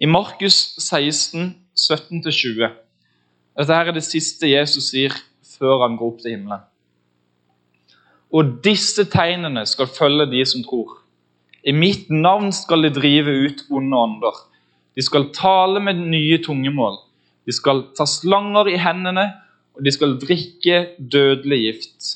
[0.00, 2.72] I Markus 16, 17-20
[3.56, 5.14] Dette her er det siste Jesus sier
[5.56, 6.64] før han går opp til himmelen.
[8.32, 10.98] Og disse tegnene skal følge de som tror.
[11.66, 14.36] I mitt navn skal de drive ut onde ånder.
[14.94, 17.00] De skal tale med nye tungemål.
[17.46, 19.26] De skal ta slanger i hendene,
[19.74, 22.12] og de skal drikke dødelig gift.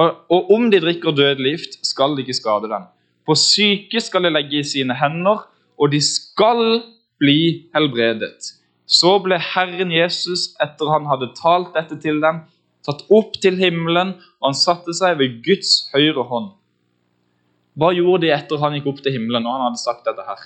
[0.00, 2.88] Og, og om de drikker dødelig gift, skal de ikke skade dem.
[3.28, 5.44] På syke skal de legge i sine hender,
[5.78, 6.80] og de skal
[7.20, 8.54] bli helbredet.
[8.88, 12.42] Så ble Herren Jesus, etter han hadde talt dette til dem,
[12.84, 16.52] tatt opp til himmelen, og han satte seg ved Guds høyre hånd.
[17.74, 20.42] Hva gjorde de etter han gikk opp til himmelen og han hadde sagt dette her?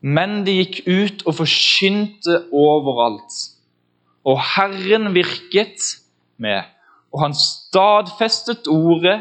[0.00, 3.36] Men de gikk ut og forkynte overalt.
[4.24, 5.84] Og Herren virket
[6.40, 6.64] med,
[7.12, 9.18] og han stadfestet ordet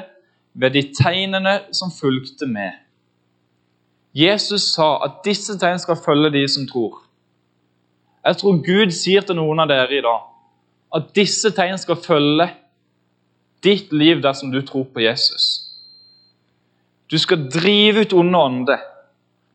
[0.54, 2.72] ved de tegnene som fulgte med.
[4.16, 7.04] Jesus sa at disse tegn skal følge de som tror.
[8.26, 10.26] Jeg tror Gud sier til noen av dere i dag
[10.96, 12.50] at disse tegn skal følge
[13.64, 15.70] ditt liv dersom du tror på Jesus.
[17.10, 18.82] Du skal drive ut onde ånder.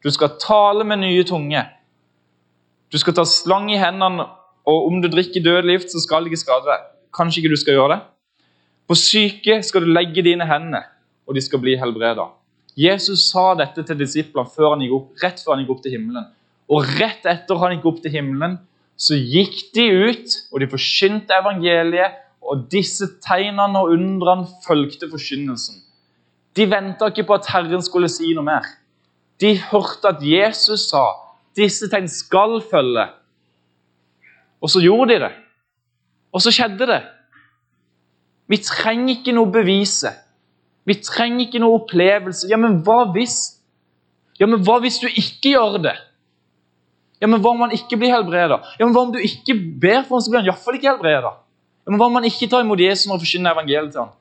[0.05, 1.63] Du skal tale med nye tunge.
[2.93, 4.27] Du skal ta slang i hendene,
[4.69, 6.83] og om du drikker dødelig gift, så skal det ikke skade deg.
[7.15, 8.01] Kanskje ikke du skal gjøre det?
[8.85, 10.85] På syke skal du legge dine hender,
[11.25, 12.29] og de skal bli helbreda.
[12.77, 15.95] Jesus sa dette til disiplene før han gikk opp, rett før han gikk opp til
[15.95, 16.27] himmelen.
[16.69, 18.59] Og rett etter han gikk opp til himmelen,
[18.99, 25.81] så gikk de ut, og de forkynte evangeliet, og disse tegnene og undrene fulgte forkynnelsen.
[26.55, 28.67] De venta ikke på at Herren skulle si noe mer.
[29.43, 31.07] De hørte at Jesus sa
[31.57, 33.09] disse tegn skal følge.
[34.63, 35.33] Og så gjorde de det.
[36.35, 37.03] Og så skjedde det.
[38.51, 40.11] Vi trenger ikke noe bevise.
[40.85, 42.49] Vi trenger ikke noe opplevelse.
[42.51, 43.39] Ja, men hva hvis?
[44.41, 45.95] Ja, men hva hvis du ikke gjør det?
[47.23, 48.59] Ja, men Hva om han ikke blir helbreda?
[48.77, 51.31] Ja, men hva om du ikke ber for ham, så blir han iallfall ikke helbreda?
[51.85, 54.15] Men hva om man ikke tar imot Jesus og forkynner evangeliet til ham?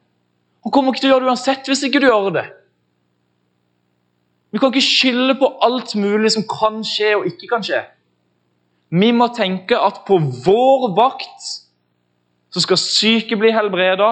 [0.64, 2.46] Han kommer ikke til å gjøre det uansett hvis ikke du gjør det.
[4.54, 7.82] Vi kan ikke skylde på alt mulig som kan skje og ikke kan skje.
[8.94, 11.48] Vi må tenke at på vår vakt
[12.54, 14.12] så skal syke bli helbreda.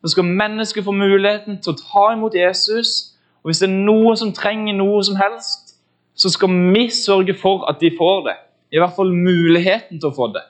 [0.00, 3.12] Så skal mennesker få muligheten til å ta imot Jesus.
[3.42, 5.74] Og hvis det er noen som trenger noe som helst,
[6.16, 8.36] så skal vi sørge for at de får det.
[8.72, 10.46] I hvert fall muligheten til å få det.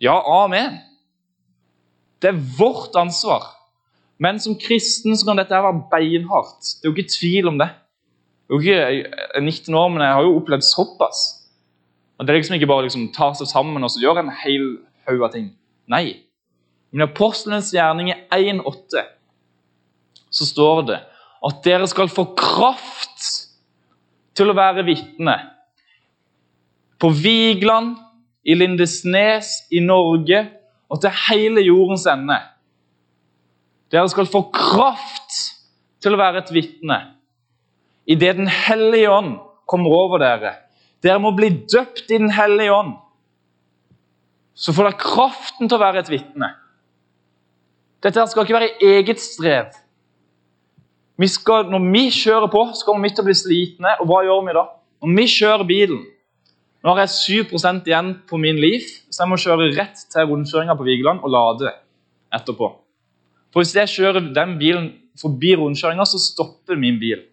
[0.00, 0.78] Ja, amen.
[2.20, 3.44] Det er vårt ansvar.
[4.20, 6.74] Men som kristen så kan dette være beinhardt.
[6.80, 7.68] Det er jo ikke tvil om det.
[8.50, 11.20] Jeg er jo ikke 19 år, men jeg har jo opplevd såpass.
[12.18, 14.66] Og Det er liksom ikke bare liksom ta seg sammen og så gjøre en hel
[15.08, 15.52] haug av ting.
[15.88, 16.20] Nei.
[16.90, 19.04] Men i Apostelens gjerning i 1,8
[20.30, 20.98] så står det
[21.46, 23.24] at dere skal få kraft
[24.36, 25.36] til å være vitne.
[27.00, 27.96] På Vigeland,
[28.44, 30.46] i Lindesnes, i Norge
[30.90, 32.38] og til hele jordens ende.
[33.90, 35.36] Dere skal få kraft
[36.00, 37.00] til å være et vitne
[38.10, 39.36] idet Den hellige ånd
[39.70, 40.54] kommer over dere.
[41.02, 42.96] Dere må bli døpt i Den hellige ånd.
[44.54, 46.50] Så får dere kraften til å være et vitne.
[48.02, 49.70] Dette skal ikke være eget strev.
[51.20, 53.94] Vi skal, når vi kjører på, så kommer vi til å bli slitne.
[54.00, 54.64] Og hva gjør vi da?
[55.04, 56.00] Når vi kjører bilen
[56.80, 60.76] Nå har jeg 7 igjen på min liv, så jeg må kjøre rett til rundkjøringa
[60.78, 61.74] på Vigeland og lade
[62.32, 62.70] etterpå.
[63.52, 64.86] For Hvis jeg kjører den bilen
[65.20, 67.26] forbi rundkjøringa, så stopper min bil.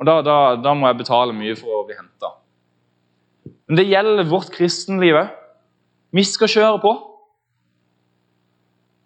[0.00, 2.32] Og da, da, da, må jeg betale mye for å bli henta.
[3.68, 5.36] Men det gjelder vårt kristenliv òg.
[6.16, 6.92] Vi skal kjøre på.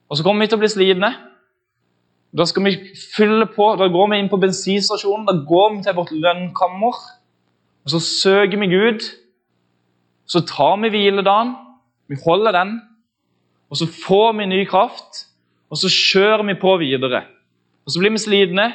[0.08, 1.10] Og så kommer vi til å bli slitne.
[2.34, 2.78] Da skal vi
[3.12, 7.02] fylle på, da går vi inn på bensinstasjonen, da går vi til vårt lønnkammer.
[7.84, 9.04] Og Så søker vi Gud.
[10.26, 11.52] Så tar vi hviledagen,
[12.08, 12.80] vi holder den.
[13.70, 15.26] Og så får vi ny kraft,
[15.70, 17.24] og så kjører vi på videre.
[17.84, 18.72] Og Så blir vi slitne,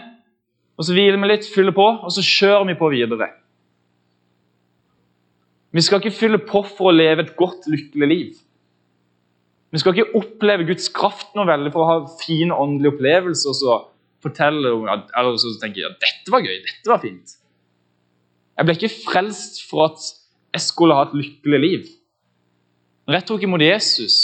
[0.77, 3.29] og så hviler vi litt, fyller på, og så kjører vi på videre.
[5.71, 8.37] Vi skal ikke fylle på for å leve et godt, lykkelig liv.
[9.69, 13.57] Vi skal ikke oppleve Guds kraft noe veldig for å ha fine åndelige opplevelser og
[13.59, 13.75] så
[14.23, 17.35] fortelle eller så tenker jeg, ja, dette var gøy, dette var fint.
[18.59, 20.07] Jeg ble ikke frelst for at
[20.51, 21.85] jeg skulle ha et lykkelig liv.
[23.07, 24.17] Når jeg tok imot Jesus,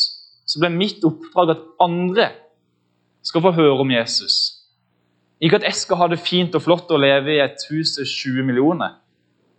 [0.43, 2.27] så ble mitt oppdrag at andre
[3.23, 4.35] skal få høre om Jesus.
[5.39, 8.11] Ikke at jeg skal ha det fint og flott og leve i et hus til
[8.11, 8.99] 20 millioner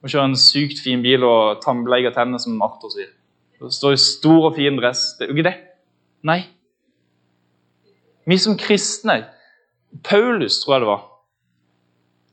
[0.04, 3.08] og kjøre en sykt fin bil og tannbleie tennene, som Arthur sier.
[3.64, 5.14] Og står i stor og fin dress.
[5.16, 5.56] Det er jo ikke det.
[6.28, 6.42] Nei.
[8.28, 9.22] Vi som kristne
[10.04, 11.04] Paulus, tror jeg det var.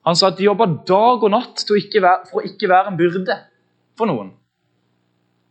[0.04, 3.38] Han sa at de jobba dag og natt for å ikke være en byrde
[3.98, 4.34] for noen.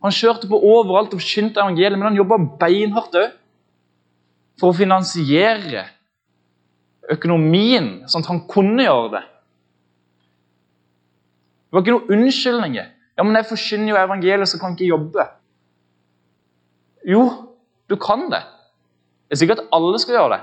[0.03, 3.37] Han kjørte på overalt og forkynte evangeliet, men han jobba beinhardt òg
[4.61, 5.87] for å finansiere
[7.13, 9.23] økonomien, sånn at han kunne gjøre det.
[11.67, 12.89] Det var ikke noen unnskyldninger.
[13.17, 15.29] Ja, men jeg forkynner jo evangeliet, så kan jeg ikke jobbe.
[17.09, 17.23] Jo,
[17.91, 18.43] du kan det.
[19.27, 20.43] Det er sikkert at alle skal gjøre det,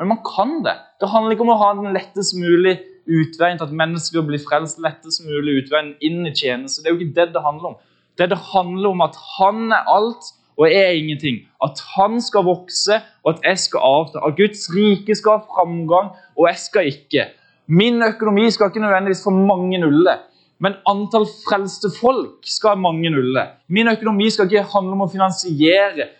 [0.00, 0.78] men man kan det.
[1.02, 4.80] Det handler ikke om å ha den lettest mulig utveien til at mennesker blir frelst.
[4.82, 6.82] lettest mulig utveien inn i tjeneste.
[6.82, 7.80] Det er jo ikke det det handler om.
[8.18, 11.40] Det det handler om at han er alt og er ingenting.
[11.64, 14.20] At han skal vokse, og at jeg skal avta.
[14.26, 17.28] At Guds rike skal ha framgang, og jeg skal ikke.
[17.66, 20.26] Min økonomi skal ikke nødvendigvis få mange nuller.
[20.60, 23.54] Men antall frelste folk skal ha mange nuller.
[23.68, 26.10] Min økonomi skal ikke handle om å finansiere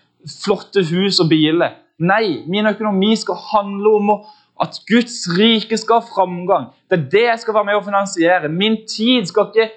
[0.44, 1.76] flotte hus og biler.
[2.00, 4.12] Nei, min økonomi skal handle om
[4.60, 6.68] at Guds rike skal ha framgang.
[6.90, 8.50] Det er det jeg skal være med å finansiere.
[8.52, 9.70] Min tid skal ikke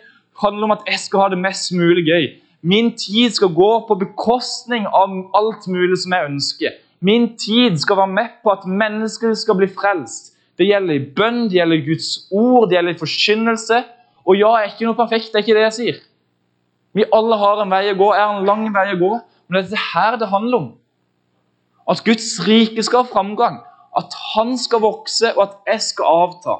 [0.43, 2.27] handle om at jeg skal ha det mest mulig gøy.
[2.63, 6.77] Min tid skal gå på bekostning av alt mulig som jeg ønsker.
[7.03, 10.31] Min tid skal være med på at mennesker skal bli frelst.
[10.59, 13.81] Det gjelder i bønn, det gjelder Guds ord, det gjelder i forkynnelse.
[14.23, 15.99] Og ja, jeg er ikke noe perfekt, det er ikke det jeg sier.
[16.93, 19.11] Vi alle har en vei å gå, jeg har en lang vei å gå.
[19.47, 20.69] Men det er dette her det handler om.
[21.89, 23.59] At Guds rike skal ha framgang.
[23.97, 26.55] At han skal vokse, og at jeg skal avta.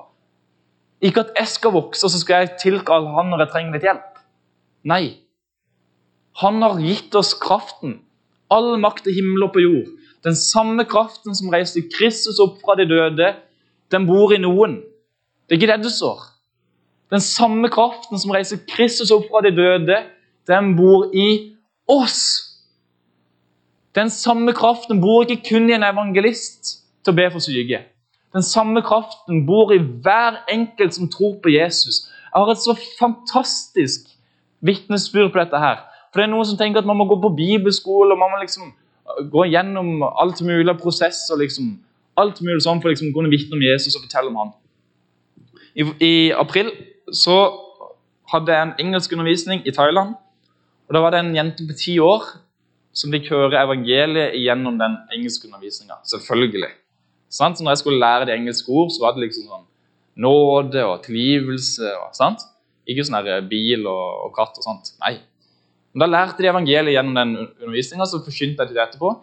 [1.04, 3.88] Ikke at jeg skal vokse, og så skal jeg tilkalle han når jeg trenger litt
[3.88, 4.22] hjelp.
[4.88, 5.04] Nei.
[6.42, 8.00] Han har gitt oss kraften.
[8.54, 9.90] All makt i himmel og på jord.
[10.24, 13.34] Den samme kraften som reiste Kristus opp fra de døde,
[13.92, 14.80] den bor i noen.
[15.48, 16.22] Det er ikke det det står.
[17.12, 20.00] Den samme kraften som reiser Kristus opp fra de døde,
[20.48, 21.56] den bor i
[21.92, 22.24] oss.
[23.94, 27.84] Den samme kraften bor ikke kun i en evangelist til å be for syke.
[28.34, 32.08] Den samme kraften bor i hver enkelt som tror på Jesus.
[32.34, 34.10] Jeg har et så fantastisk
[34.66, 35.60] vitnesbyrd på dette.
[35.60, 35.84] her.
[36.12, 38.42] For det er Noen som tenker at man må gå på bibelskole og man må
[38.42, 41.38] liksom uh, gå gjennom alt mulig av prosesser.
[41.38, 41.78] Liksom,
[42.18, 44.54] alt mulig sånn for liksom å kunne vitne om Jesus og fortelle om han.
[45.74, 46.70] I, I, april
[47.14, 47.38] så
[48.34, 50.16] hadde jeg en engelskundervisning i Thailand.
[50.88, 52.26] og Da var det en jente på ti år
[52.94, 56.02] som fikk høre evangeliet gjennom den engelskundervisninga.
[56.06, 56.70] Selvfølgelig.
[57.34, 57.58] Sant?
[57.58, 59.68] Så når jeg skulle lære de engelske ord, så var det liksom sånn
[60.24, 61.90] nåde og tilgivelse.
[61.98, 62.46] og sant?
[62.90, 64.94] Ikke sånn her bil og, og katt og sånt.
[65.02, 65.18] Nei.
[65.94, 69.14] Men Da lærte de evangeliet gjennom den undervisninga, så forkynte jeg til det etterpå.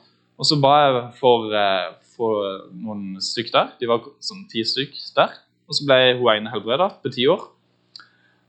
[0.41, 3.73] Og så ba jeg for, eh, for noen stykk der.
[3.81, 5.35] De var sånn ti stykk der.
[5.69, 7.43] Og så ble hun ene helbreda på ti år.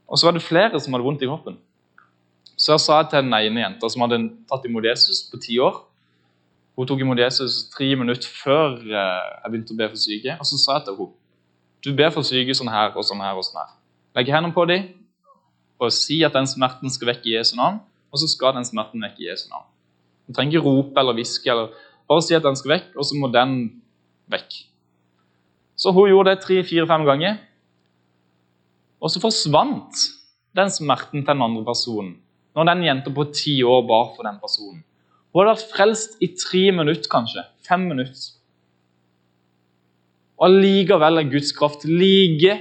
[0.08, 1.58] Og så var det flere som hadde vondt i kroppen.
[2.56, 5.82] Så jeg sa til den ene jenta som hadde tatt imot Jesus på ti år
[6.76, 10.38] Hun tok imot Jesus tre minutter før eh, jeg begynte å be for syke.
[10.40, 11.18] Og så sa jeg til henne
[11.82, 13.34] du ber for syke sånn her og sånn her.
[13.34, 13.70] og sånn her.
[14.14, 14.90] Legg hendene på dem
[15.82, 17.80] og si at den smerten skal vekk i Jesu navn.
[18.12, 19.64] og så skal den smerten vekk i Jesu navn.
[20.28, 21.72] Du trenger ikke rope eller hviske, eller
[22.06, 23.54] bare si at den skal vekk, og så må den
[24.30, 24.58] vekk.
[25.74, 27.38] Så hun gjorde det tre-fire-fem ganger,
[29.00, 30.04] og så forsvant
[30.54, 32.12] den smerten til den andre personen.
[32.52, 34.84] Når den jenta på ti år bar for den personen.
[35.32, 37.44] Hun hadde vært frelst i tre minutter, kanskje.
[37.64, 38.34] Fem minutter.
[40.36, 42.58] Og allikevel er Guds kraft like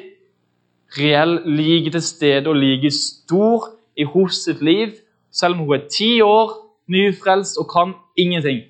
[0.97, 4.93] reell, like til stede og like stor i hos sitt liv,
[5.31, 6.53] selv om hun er ti år,
[6.91, 8.63] nyfrelst og kan ingenting.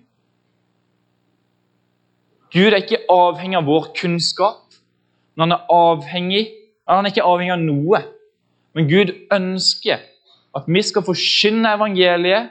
[2.53, 4.65] Gud er ikke avhengig av vår kunnskap,
[5.35, 6.47] men han er avhengig
[6.91, 8.01] han er ikke avhengig av noe.
[8.75, 10.01] Men Gud ønsker
[10.57, 12.49] at vi skal forkynne evangeliet,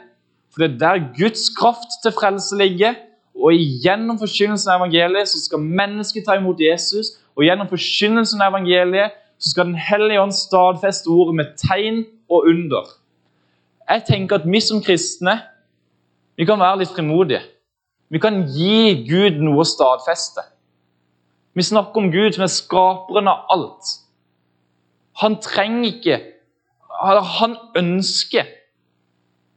[0.50, 2.94] for det er der Guds kraft til frelse ligger.
[3.40, 7.14] Og gjennom forkynnelsen av evangeliet så skal mennesket ta imot Jesus.
[7.38, 12.50] Og gjennom forkynnelsen av evangeliet så skal Den hellige ånd stadfeste ordet med tegn og
[12.50, 12.90] under.
[13.90, 15.38] Jeg tenker at vi som kristne
[16.36, 17.42] vi kan være litt frimodige.
[18.08, 20.42] Vi kan gi Gud noe å stadfeste.
[21.54, 23.96] Vi snakker om Gud som er skaperen av alt.
[25.20, 26.20] Han trenger ikke
[27.00, 28.48] Han ønsker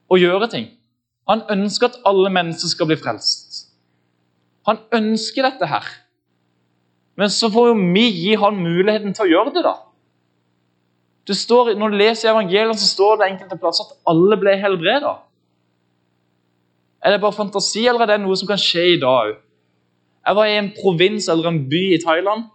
[0.07, 0.67] å gjøre ting.
[1.29, 3.67] Han ønsker at alle mennesker skal bli frelst.
[4.67, 5.87] Han ønsker dette her.
[7.19, 9.75] Men så får jo vi gi han muligheten til å gjøre det, da.
[11.27, 15.13] Det står, når du leser evangeliet, så står det enkelte plasser at alle ble helbreda.
[17.03, 19.39] Er det bare fantasi, eller er det noe som kan skje i dag òg?
[20.23, 22.45] Jeg var i en provins eller en by i Thailand.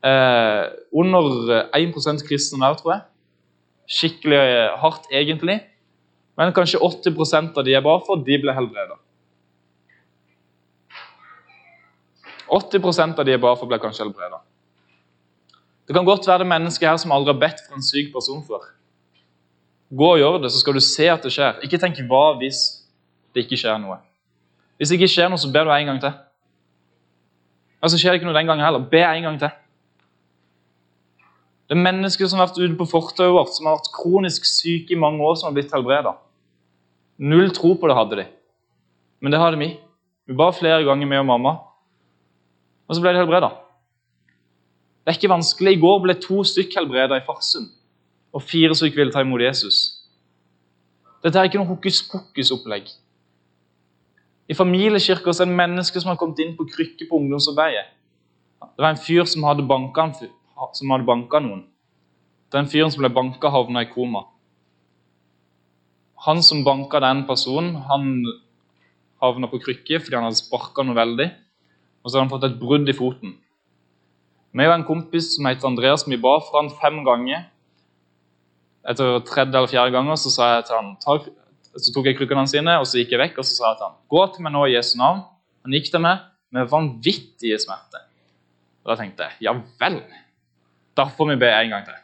[0.00, 0.62] Eh,
[0.96, 3.02] under 1% kristne der, tror jeg.
[3.98, 5.58] Skikkelig eh, hardt, egentlig.
[6.40, 8.94] Men kanskje 80% av de jeg ba for, de ble helbreda.
[12.48, 14.40] 80% av de jeg ba for, ble kanskje helbreda.
[15.84, 18.40] Det kan godt være det mennesket her som aldri har bedt for en syk person
[18.46, 18.64] før.
[19.92, 21.60] Gå og gjør det, så skal du se at det skjer.
[21.66, 22.62] Ikke tenk hva hvis
[23.34, 23.98] det ikke skjer noe.
[24.78, 26.16] Hvis det ikke skjer noe, så ber du en gang til.
[27.84, 28.88] Altså skjer det ikke noe den gangen heller.
[28.88, 29.52] Be en gang til.
[31.68, 34.96] Det er mennesker som har vært ute på fortauet vårt, som har vært kronisk syke
[34.96, 36.16] i mange år, som har blitt helbreda.
[37.20, 38.26] Null tro på det hadde de.
[39.20, 39.74] Men det hadde vi.
[40.26, 41.52] Vi ba flere ganger, med og mamma.
[42.88, 43.50] Og så ble de helbreda.
[45.04, 45.76] Det er ikke vanskelig.
[45.76, 47.68] I går ble to stykk helbreda i Farsund.
[48.32, 50.00] Og fire stykk ville ta imot Jesus.
[51.20, 52.88] Dette er ikke noe hokus pokus-opplegg.
[54.48, 57.90] I familiekirka er det mennesker som har kommet inn på krykke på ungdomsarbeidet.
[58.60, 59.44] Det var en fyr som
[60.74, 61.64] som hadde banka noen.
[62.52, 64.24] Den fyren som ble banka, havna i koma.
[66.26, 68.24] Han som banka den personen, han
[69.20, 71.28] havna på krykke fordi han hadde sparka noe veldig.
[72.00, 73.36] Og så hadde han fått et brudd i foten.
[74.50, 77.44] Vi og en kompis som heter Andreas, vi ba for han fem ganger.
[78.90, 80.32] Etter tredje eller fjerde ganger så
[80.72, 83.78] han, så tok jeg krykkene sine og så gikk jeg vekk og så sa jeg
[83.78, 85.22] til han, gå til meg nå i Jesu navn.
[85.64, 88.08] Han gikk til meg med vanvittige smerter.
[88.82, 90.00] Og Da tenkte jeg ja vel.
[90.96, 91.98] Da får vi be en gang til.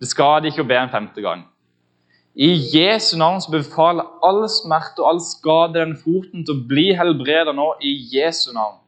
[0.00, 1.44] Det skader ikke å be en femte gang.
[2.32, 6.86] I Jesu navn så befaler all smerte og all skade den foten til å bli
[6.96, 8.78] helbredet nå i Jesu navn.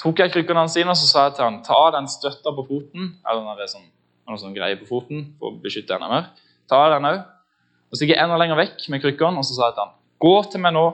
[0.00, 3.12] Tok jeg krykkene inn og så sa jeg til han, ta den støtta på foten,
[3.28, 3.84] eller når det er sånn,
[4.26, 6.30] noe sånn greie på foten for å beskytte enda mer.
[6.70, 7.20] Ta den òg.
[7.92, 9.96] Og så gikk jeg enda lenger vekk med krykkene og så sa jeg til han,
[10.24, 10.86] gå til meg nå.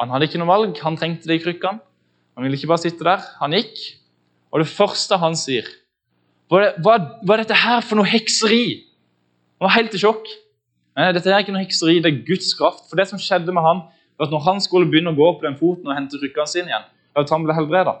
[0.00, 1.78] Han hadde ikke noe valg, han trengte de krykkene.
[2.34, 3.22] Han ville ikke bare sitte der.
[3.38, 3.78] Han gikk,
[4.50, 5.70] og det første han sier
[6.50, 8.84] hva er dette her for noe hekseri?
[9.64, 10.26] Han var helt i sjokk.
[10.98, 12.82] Nei, dette er ikke noe hekseri, det er Guds kraft.
[12.90, 13.78] For det som skjedde med han,
[14.20, 16.68] var at når han skulle begynne å gå på den foten og hente rykkene sine
[16.68, 16.84] igjen,
[17.16, 17.94] at han ble helbreda.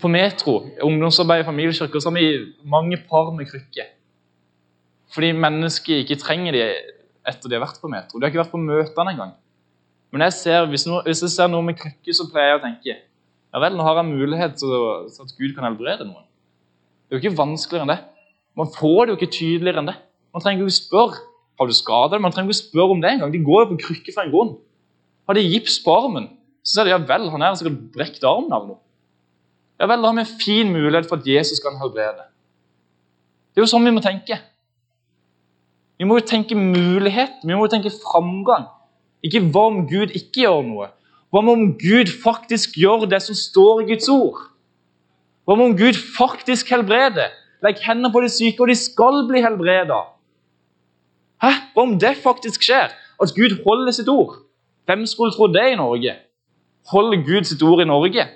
[0.00, 0.54] På Metro,
[0.88, 3.92] ungdomsarbeid i familiekirker, så har vi mange par med krykker.
[5.12, 6.64] Fordi mennesker ikke trenger de
[7.28, 8.16] etter de har vært på Metro.
[8.16, 9.36] De har ikke vært på møtene engang.
[10.16, 12.64] Men jeg ser, hvis, noe, hvis jeg ser noe med krykker, så pleier jeg å
[12.64, 14.72] tenke ja vel, nå har jeg mulighet til
[15.22, 16.24] at Gud kan helbrede noen.
[17.04, 18.02] Det er jo ikke vanskeligere enn det.
[18.56, 19.96] Man får det jo ikke tydeligere enn det.
[20.32, 21.24] Man trenger ikke ikke spørre
[21.56, 23.32] har du skada Man trenger ikke spørre om det engang.
[23.32, 24.56] De går jo på krykke for en grunn.
[25.26, 26.28] Har de gips på armen,
[26.62, 28.78] så sier de ja vel, han er sikkert brekt armen av noe.
[29.80, 32.28] Ja vel, da har vi en fin mulighet for at Jesus kan helbrede.
[33.52, 34.38] Det er jo sånn vi må tenke.
[35.96, 38.68] Vi må jo tenke mulighet, vi må jo tenke framgang.
[39.24, 40.90] Ikke hva om Gud ikke gjør noe,
[41.34, 44.44] hva om Gud faktisk gjør det som står i Guds ord?
[45.48, 47.32] Hva om Gud faktisk helbreder?
[47.64, 50.02] Legg hendene på de syke, og de skal bli helbreda.
[51.42, 51.52] Hæ?
[51.74, 52.92] Hva om det faktisk skjer?
[53.22, 54.36] At Gud holder sitt ord?
[54.86, 56.14] Hvem skulle tro det i Norge?
[56.92, 58.26] Holder Gud sitt ord i Norge?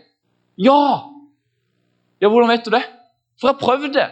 [0.58, 0.80] Ja!
[2.20, 2.82] Ja, Hvordan vet du det?
[3.40, 4.08] For jeg prøvde.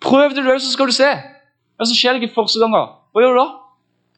[0.00, 1.10] Prøv det, du, så skal du se.
[1.78, 2.88] Men så skjer det ikke første ganger.
[3.12, 3.46] Hva gjør du da?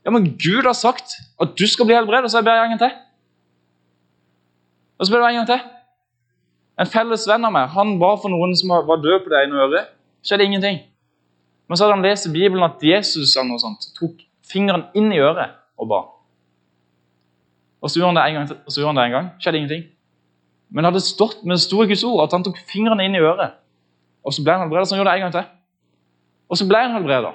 [0.07, 2.83] Ja, men Gud har sagt at du skal bli helbredet, så ber jeg en gang
[2.87, 2.95] til.
[4.99, 5.67] Og så ber du en gang til.
[6.79, 9.65] En felles venn av meg han ba for noen som var død på det ene
[9.65, 9.95] øret.
[10.23, 10.79] skjedde ingenting.
[11.69, 15.13] Men så hadde han lest i Bibelen at Jesus eller noe sånt, tok fingeren inn
[15.13, 16.01] i øret og ba.
[17.83, 19.29] Og så gjorde han det en gang, og så gjorde han det en gang.
[19.41, 19.85] skjedde ingenting.
[20.71, 23.55] Men det hadde stått med store Guds ord at han tok fingrene inn i øret.
[24.25, 24.89] Og så ble han helbredet.
[24.89, 25.47] Så han gjorde det en gang til.
[26.49, 27.35] Og så ble han helbredet.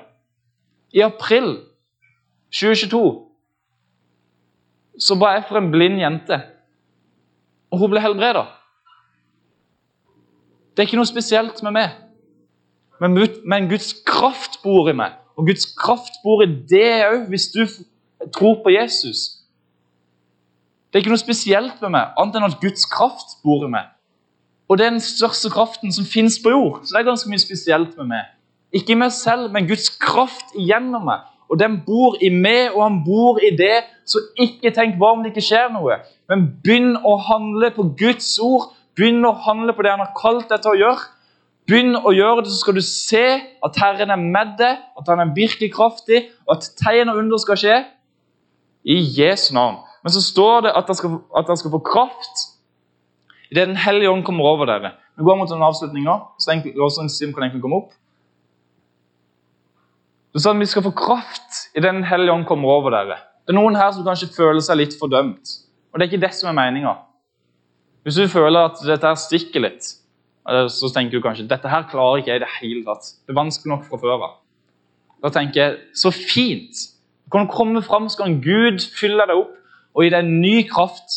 [0.94, 1.48] I april
[2.54, 3.04] 2022
[5.00, 6.38] så ba jeg for en blind jente,
[7.74, 8.46] og hun ble helbredet.
[10.74, 11.92] Det er ikke noe spesielt med meg,
[13.02, 15.18] men, men Guds kraft bor i meg.
[15.38, 17.66] Og Guds kraft bor i det òg, hvis du
[18.34, 19.44] tror på Jesus.
[20.90, 23.90] Det er ikke noe spesielt med meg, annet enn at Guds kraft bor i meg.
[24.70, 26.80] Og det er den største kraften som fins på jord.
[26.84, 28.30] Så det er ganske mye spesielt med meg.
[28.74, 31.26] Ikke meg selv, men Guds kraft igjennom meg.
[31.50, 33.84] Og den bor i meg, og han bor i det.
[34.10, 36.00] Så ikke tenk hva om det ikke skjer noe.
[36.30, 38.72] Men begynn å handle på Guds ord.
[38.98, 41.10] Begynn å handle på det han har kalt deg til å gjøre.
[41.70, 43.24] Begynn å gjøre det, så skal du se
[43.64, 47.40] at Herren er med deg, at han er virkelig kraftig, og at tegn og under
[47.42, 47.78] skal skje.
[48.84, 49.80] I Jesu navn.
[50.04, 52.50] Men så står det at dere skal, at skal få kraft
[53.54, 54.92] idet Den hellige ånd kommer over dere.
[55.16, 56.16] Vi går mot en avslutning nå.
[56.42, 57.94] så sim kan egentlig komme opp.
[60.36, 63.22] At vi skal få kraft idet Den hellige ånd kommer over dere.
[63.46, 65.60] Det er noen her som kanskje føler seg litt fordømt.
[65.94, 66.96] Og det er ikke det som er meninga.
[68.04, 69.86] Hvis du føler at dette her stikker litt,
[70.44, 73.14] så tenker du kanskje dette her klarer ikke jeg i det hele tatt.
[73.24, 74.34] Det er vanskelig nok fra før av.
[75.24, 76.82] Da tenker jeg så fint.
[77.24, 79.54] Du kan komme fram, så kan Gud fylle deg opp
[79.94, 81.16] og gi deg en ny kraft.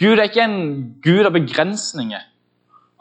[0.00, 0.60] Gud er ikke en
[1.04, 2.24] gud av begrensninger.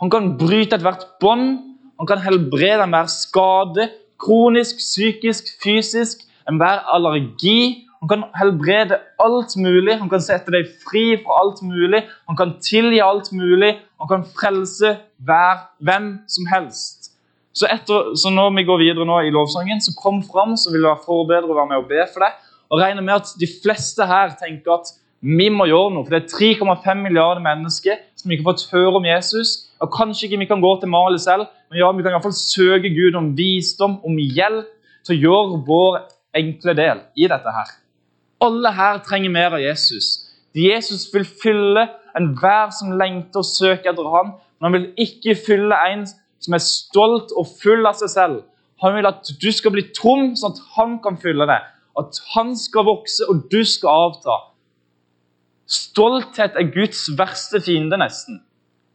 [0.03, 1.61] Han kan bryte ethvert bånd.
[1.99, 3.89] Han kan helbrede enhver skade,
[4.19, 7.85] kronisk, psykisk, fysisk, enhver allergi.
[7.99, 12.05] Han kan helbrede alt mulig, han kan sette deg fri fra alt mulig.
[12.31, 14.95] Han kan tilgi alt mulig, han kan frelse
[15.27, 17.09] hver, hvem som helst.
[17.51, 20.85] Så, etter, så når vi går videre nå i lovsangen, så kom fram, så vil
[20.85, 22.39] det være forbedre å være med og be for deg.
[22.69, 26.21] Og regner med at de fleste her tenker at vi må gjøre noe, for det
[26.21, 29.51] er 3,5 milliarder mennesker som ikke har fått høre om Jesus.
[29.83, 32.27] Og Kanskje ikke vi kan gå til Mali selv, men ja, vi kan i hvert
[32.29, 34.71] fall søke Gud om visdom, om hjelp
[35.03, 35.99] til å gjøre vår
[36.39, 37.75] enkle del i dette her.
[38.41, 40.29] Alle her trenger mer av Jesus.
[40.55, 41.87] Jesus vil fylle
[42.17, 44.33] enhver som lengter og søker etter ham.
[44.59, 46.05] Men han vil ikke fylle en
[46.39, 48.41] som er stolt og full av seg selv.
[48.83, 51.65] Han vil at du skal bli tom, sånn at han kan fylle deg.
[51.99, 54.37] At han skal vokse, og du skal avta.
[55.69, 58.39] Stolthet er Guds verste fiende, nesten.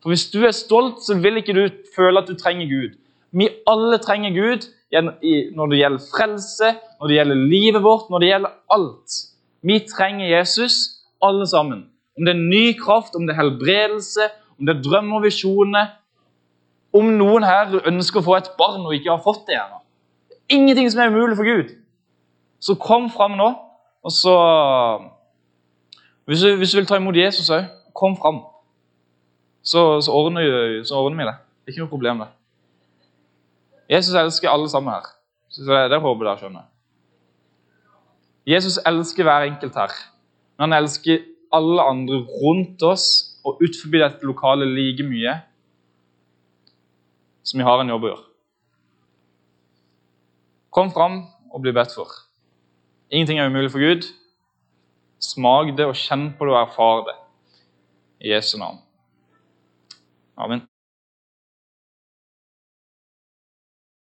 [0.02, 2.96] For Hvis du er stolt, så vil ikke du føle at du trenger Gud.
[3.34, 8.28] Vi alle trenger Gud når det gjelder frelse, når det gjelder livet vårt, når det
[8.28, 9.16] gjelder alt.
[9.64, 10.72] Vi trenger Jesus,
[11.22, 11.86] alle sammen.
[12.18, 15.94] Om det er ny kraft, om det er helbredelse, om det er drømmer og visjoner.
[16.94, 19.80] Om noen her ønsker å få et barn og ikke har fått det ennå.
[20.52, 21.72] Ingenting som er umulig for Gud.
[22.60, 23.54] Så kom fram nå.
[24.04, 24.36] og så...
[26.24, 28.40] Hvis du, hvis du vil ta imot Jesus òg, kom fram.
[29.64, 30.44] Så, så, ordner,
[30.84, 31.34] så, ordner, vi det.
[31.34, 32.30] Det er ikke noe problem, det.
[33.92, 35.10] Jesus elsker alle sammen her.
[35.52, 36.64] Så det, det håper jeg dere skjønner.
[38.46, 39.92] Jesus elsker hver enkelt her,
[40.58, 41.22] men han elsker
[41.54, 43.06] alle andre rundt oss
[43.44, 45.38] og utenfor dette lokalet like mye
[47.44, 48.26] som vi har en jobb å gjøre.
[50.74, 51.20] Kom fram
[51.52, 52.10] og bli bedt for.
[53.12, 54.08] Ingenting er umulig for Gud.
[55.22, 57.16] Smak det og kjenn på det og erfar det.
[58.24, 58.80] I Jesu navn.
[60.36, 60.64] Amen.